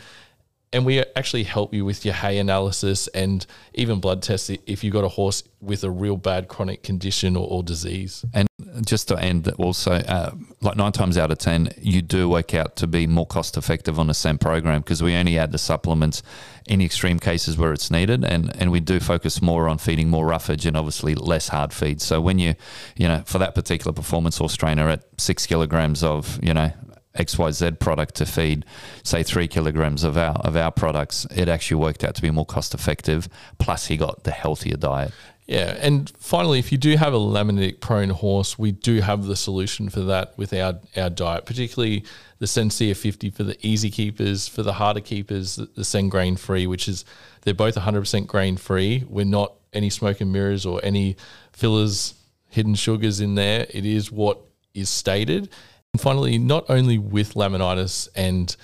And 0.73 0.85
we 0.85 1.03
actually 1.17 1.45
help 1.45 1.73
you 1.73 1.85
with 1.85 2.05
your 2.05 2.15
hay 2.15 2.39
analysis 2.39 3.09
and 3.09 3.47
even 3.75 4.01
blood 4.01 4.23
tests 4.23 4.51
if 4.67 4.85
you've 4.85 4.93
got 4.93 5.05
a 5.05 5.09
horse 5.09 5.43
with 5.61 5.83
a 5.83 5.91
real 5.91 6.19
bad 6.19 6.49
chronic 6.49 6.83
condition 6.83 7.37
or, 7.37 7.47
or 7.49 7.63
disease. 7.63 8.25
And 8.35 8.48
just 8.85 9.09
to 9.09 9.19
end 9.19 9.49
also, 9.59 9.93
uh, 9.93 10.33
like 10.61 10.77
nine 10.77 10.93
times 10.93 11.17
out 11.19 11.31
of 11.31 11.39
10, 11.39 11.71
you 11.81 12.03
do 12.03 12.29
work 12.29 12.55
out 12.55 12.77
to 12.77 12.87
be 12.87 13.07
more 13.07 13.27
cost 13.27 13.57
effective 13.57 13.99
on 13.99 14.07
the 14.07 14.15
Sen 14.15 14.39
program 14.39 14.81
because 14.81 15.03
we 15.03 15.15
only 15.15 15.39
add 15.39 15.53
the 15.53 15.59
supplements 15.59 16.23
in 16.67 16.81
extreme 16.81 17.19
cases 17.19 17.57
where 17.57 17.73
it's 17.73 17.91
needed. 17.91 18.25
And, 18.25 18.55
and 18.61 18.71
we 18.71 18.81
do 18.81 19.01
focus 19.01 19.41
more 19.41 19.69
on 19.69 19.79
feeding 19.79 20.09
more 20.09 20.27
roughage 20.27 20.67
and 20.67 20.77
obviously 20.77 21.15
less 21.15 21.49
hard 21.49 21.73
feed. 21.73 22.01
So 22.01 22.21
when 22.21 22.39
you, 22.39 22.55
you 22.97 23.09
know, 23.09 23.23
for 23.27 23.39
that 23.39 23.55
particular 23.55 23.93
performance 23.93 24.39
horse 24.39 24.57
trainer 24.57 24.89
at 24.89 25.05
six 25.19 25.47
kilograms 25.47 26.03
of, 26.03 26.39
you 26.43 26.55
know, 26.55 26.73
XYZ 27.19 27.79
product 27.81 28.15
to 28.17 28.27
feed, 28.27 28.65
say 29.03 29.23
three 29.23 29.49
kilograms 29.49 30.05
of 30.05 30.17
our 30.17 30.37
of 30.37 30.57
our 30.57 30.71
products, 30.71 31.27
it 31.35 31.49
actually 31.49 31.81
worked 31.81 32.05
out 32.05 32.15
to 32.15 32.23
be 32.23 32.31
more 32.31 32.47
cost 32.47 32.75
effective. 32.75 33.29
Plus, 33.59 33.87
he 33.87 33.97
got 33.97 34.25
the 34.25 34.31
healthier 34.31 34.77
diet. 34.77 35.13
Yeah, 35.49 35.77
and 35.81 36.13
finally, 36.19 36.59
if 36.59 36.71
you 36.71 36.79
do 36.79 36.97
have 36.97 37.15
a 37.15 37.19
laminitic 37.19 37.81
prone 37.81 38.11
horse, 38.11 38.59
we 38.59 38.71
do 38.71 39.01
have 39.01 39.25
the 39.25 39.35
solution 39.35 39.89
for 39.89 40.01
that 40.01 40.37
with 40.37 40.53
our 40.53 40.79
our 40.97 41.11
diet, 41.11 41.47
particularly 41.47 42.05
the 42.39 42.47
Sensia 42.47 42.95
50 42.95 43.31
for 43.31 43.43
the 43.43 43.57
easy 43.67 43.91
keepers, 43.91 44.47
for 44.47 44.63
the 44.63 44.75
harder 44.75 45.01
keepers, 45.01 45.57
the, 45.57 45.67
the 45.75 45.85
Sen 45.85 46.09
grain 46.11 46.37
free, 46.37 46.67
which 46.67 46.87
is 46.87 47.05
they're 47.43 47.55
both 47.55 47.77
100% 47.77 48.27
grain 48.27 48.57
free. 48.59 49.05
We're 49.09 49.25
not 49.25 49.55
any 49.73 49.91
smoke 49.91 50.21
and 50.21 50.33
mirrors 50.33 50.67
or 50.67 50.81
any 50.85 51.17
fillers, 51.53 52.15
hidden 52.49 52.75
sugars 52.75 53.21
in 53.21 53.35
there. 53.35 53.67
It 53.71 53.87
is 53.87 54.13
what 54.13 54.39
is 54.75 54.91
stated 54.91 55.49
and 55.93 56.01
finally, 56.01 56.39
not 56.39 56.69
only 56.69 56.99
with 56.99 57.35
laminitis 57.35 58.09
and 58.15 58.55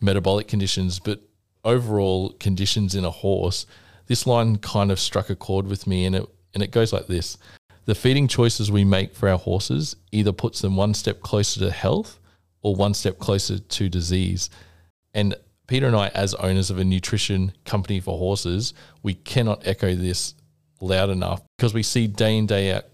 metabolic 0.00 0.48
conditions, 0.48 1.00
but 1.00 1.20
overall 1.64 2.30
conditions 2.34 2.94
in 2.94 3.04
a 3.04 3.10
horse, 3.10 3.66
this 4.06 4.26
line 4.26 4.56
kind 4.56 4.90
of 4.90 5.00
struck 5.00 5.30
a 5.30 5.36
chord 5.36 5.66
with 5.66 5.86
me 5.86 6.04
and 6.04 6.16
it 6.16 6.26
and 6.54 6.62
it 6.62 6.70
goes 6.70 6.92
like 6.92 7.06
this. 7.06 7.36
The 7.86 7.94
feeding 7.94 8.28
choices 8.28 8.70
we 8.70 8.84
make 8.84 9.14
for 9.14 9.28
our 9.28 9.38
horses 9.38 9.96
either 10.12 10.32
puts 10.32 10.60
them 10.60 10.76
one 10.76 10.94
step 10.94 11.20
closer 11.20 11.60
to 11.60 11.70
health 11.70 12.18
or 12.62 12.74
one 12.74 12.94
step 12.94 13.18
closer 13.18 13.58
to 13.58 13.88
disease. 13.88 14.48
And 15.12 15.34
Peter 15.66 15.86
and 15.86 15.96
I, 15.96 16.08
as 16.08 16.34
owners 16.34 16.70
of 16.70 16.78
a 16.78 16.84
nutrition 16.84 17.52
company 17.64 18.00
for 18.00 18.16
horses, 18.16 18.72
we 19.02 19.14
cannot 19.14 19.66
echo 19.66 19.94
this 19.94 20.34
loud 20.80 21.10
enough 21.10 21.42
because 21.56 21.74
we 21.74 21.82
see 21.82 22.06
day 22.06 22.36
in, 22.36 22.46
day 22.46 22.72
out 22.72 22.84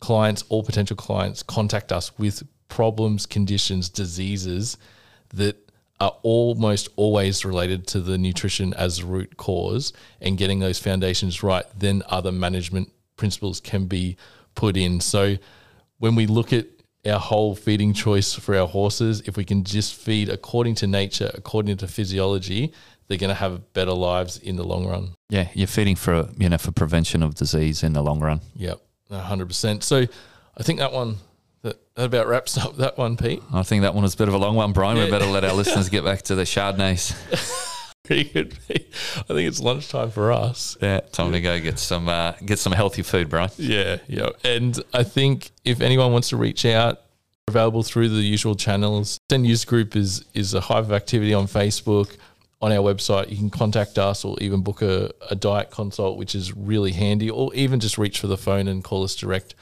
clients, 0.00 0.44
all 0.48 0.62
potential 0.62 0.96
clients, 0.96 1.42
contact 1.42 1.92
us 1.92 2.16
with 2.18 2.42
problems, 2.68 3.26
conditions, 3.26 3.88
diseases 3.88 4.76
that 5.34 5.65
are 6.00 6.16
almost 6.22 6.88
always 6.96 7.44
related 7.44 7.86
to 7.88 8.00
the 8.00 8.18
nutrition 8.18 8.74
as 8.74 9.02
root 9.02 9.36
cause 9.36 9.92
and 10.20 10.36
getting 10.36 10.58
those 10.58 10.78
foundations 10.78 11.42
right, 11.42 11.64
then 11.76 12.02
other 12.08 12.32
management 12.32 12.90
principles 13.16 13.60
can 13.60 13.86
be 13.86 14.16
put 14.54 14.76
in. 14.76 15.00
So 15.00 15.36
when 15.98 16.14
we 16.14 16.26
look 16.26 16.52
at 16.52 16.66
our 17.06 17.18
whole 17.18 17.54
feeding 17.54 17.92
choice 17.92 18.34
for 18.34 18.56
our 18.56 18.66
horses, 18.66 19.22
if 19.26 19.36
we 19.36 19.44
can 19.44 19.64
just 19.64 19.94
feed 19.94 20.28
according 20.28 20.74
to 20.76 20.86
nature, 20.86 21.30
according 21.34 21.76
to 21.78 21.88
physiology, 21.88 22.72
they're 23.08 23.18
going 23.18 23.28
to 23.28 23.34
have 23.34 23.72
better 23.72 23.92
lives 23.92 24.38
in 24.38 24.56
the 24.56 24.64
long 24.64 24.86
run. 24.86 25.14
Yeah, 25.28 25.48
you're 25.54 25.66
feeding 25.66 25.96
for 25.96 26.28
you 26.36 26.48
know 26.48 26.58
for 26.58 26.72
prevention 26.72 27.22
of 27.22 27.34
disease 27.36 27.82
in 27.82 27.92
the 27.92 28.02
long 28.02 28.20
run. 28.20 28.40
Yep, 28.56 28.80
hundred 29.10 29.46
percent. 29.46 29.84
So 29.84 30.04
I 30.56 30.62
think 30.62 30.80
that 30.80 30.92
one 30.92 31.16
that, 31.66 31.94
that 31.96 32.04
about 32.06 32.28
wraps 32.28 32.56
up 32.56 32.76
that 32.76 32.96
one, 32.96 33.16
Pete. 33.16 33.42
I 33.52 33.62
think 33.62 33.82
that 33.82 33.94
one 33.94 34.02
was 34.02 34.14
a 34.14 34.16
bit 34.16 34.28
of 34.28 34.34
a 34.34 34.38
long 34.38 34.56
one, 34.56 34.72
Brian. 34.72 34.96
Yeah. 34.96 35.04
We 35.04 35.10
better 35.10 35.26
let 35.26 35.44
our 35.44 35.52
listeners 35.54 35.88
get 35.88 36.04
back 36.04 36.22
to 36.22 36.34
the 36.34 36.44
Chardonnays. 36.44 37.14
Pretty 38.04 38.24
good. 38.24 38.56
I 38.70 39.22
think 39.22 39.48
it's 39.48 39.60
lunchtime 39.60 40.12
for 40.12 40.30
us. 40.30 40.76
Yeah, 40.80 41.00
time 41.00 41.32
to 41.32 41.40
go 41.40 41.58
get 41.60 41.80
some 41.80 42.08
uh, 42.08 42.32
get 42.44 42.60
some 42.60 42.72
healthy 42.72 43.02
food, 43.02 43.28
Brian. 43.28 43.50
Yeah, 43.56 43.98
yeah. 44.06 44.28
And 44.44 44.78
I 44.94 45.02
think 45.02 45.50
if 45.64 45.80
anyone 45.80 46.12
wants 46.12 46.28
to 46.28 46.36
reach 46.36 46.64
out, 46.64 47.00
available 47.48 47.82
through 47.82 48.08
the 48.08 48.22
usual 48.22 48.54
channels. 48.54 49.18
Sen 49.30 49.44
Use 49.44 49.64
Group 49.64 49.96
is 49.96 50.24
is 50.34 50.54
a 50.54 50.60
hive 50.60 50.84
of 50.84 50.92
activity 50.92 51.34
on 51.34 51.46
Facebook. 51.46 52.16
On 52.62 52.72
our 52.72 52.78
website, 52.78 53.28
you 53.28 53.36
can 53.36 53.50
contact 53.50 53.98
us 53.98 54.24
or 54.24 54.36
even 54.40 54.62
book 54.62 54.80
a, 54.80 55.12
a 55.30 55.34
diet 55.34 55.70
consult, 55.70 56.16
which 56.16 56.34
is 56.34 56.56
really 56.56 56.92
handy, 56.92 57.28
or 57.28 57.52
even 57.54 57.80
just 57.80 57.98
reach 57.98 58.18
for 58.18 58.28
the 58.28 58.36
phone 58.36 58.66
and 58.66 58.82
call 58.82 59.04
us 59.04 59.14
direct 59.14 59.54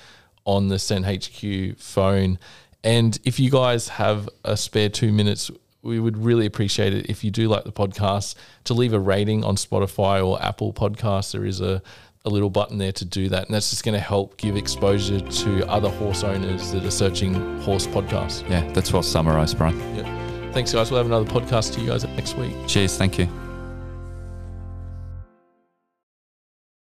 on 0.44 0.68
the 0.68 0.78
Sen 0.78 1.04
HQ 1.04 1.78
phone. 1.78 2.38
And 2.82 3.18
if 3.24 3.40
you 3.40 3.50
guys 3.50 3.88
have 3.88 4.28
a 4.44 4.56
spare 4.56 4.88
two 4.88 5.12
minutes, 5.12 5.50
we 5.82 5.98
would 5.98 6.16
really 6.16 6.46
appreciate 6.46 6.94
it 6.94 7.06
if 7.08 7.24
you 7.24 7.30
do 7.30 7.48
like 7.48 7.64
the 7.64 7.72
podcast 7.72 8.34
to 8.64 8.74
leave 8.74 8.92
a 8.92 8.98
rating 8.98 9.44
on 9.44 9.56
Spotify 9.56 10.26
or 10.26 10.42
Apple 10.42 10.72
Podcasts. 10.72 11.32
There 11.32 11.44
is 11.44 11.60
a, 11.60 11.82
a 12.24 12.30
little 12.30 12.50
button 12.50 12.78
there 12.78 12.92
to 12.92 13.04
do 13.04 13.28
that. 13.28 13.46
And 13.46 13.54
that's 13.54 13.70
just 13.70 13.84
going 13.84 13.94
to 13.94 14.00
help 14.00 14.36
give 14.36 14.56
exposure 14.56 15.20
to 15.20 15.68
other 15.68 15.90
horse 15.90 16.24
owners 16.24 16.72
that 16.72 16.84
are 16.84 16.90
searching 16.90 17.60
horse 17.60 17.86
podcasts. 17.86 18.48
Yeah, 18.48 18.70
that's 18.72 18.92
well 18.92 19.02
summarized, 19.02 19.58
Brian. 19.58 19.78
Yeah. 19.96 20.52
Thanks, 20.52 20.72
guys. 20.72 20.90
We'll 20.90 20.98
have 20.98 21.06
another 21.06 21.30
podcast 21.30 21.74
to 21.74 21.80
you 21.80 21.88
guys 21.88 22.04
next 22.04 22.36
week. 22.36 22.54
Cheers. 22.66 22.96
Thank 22.96 23.18
you. 23.18 23.43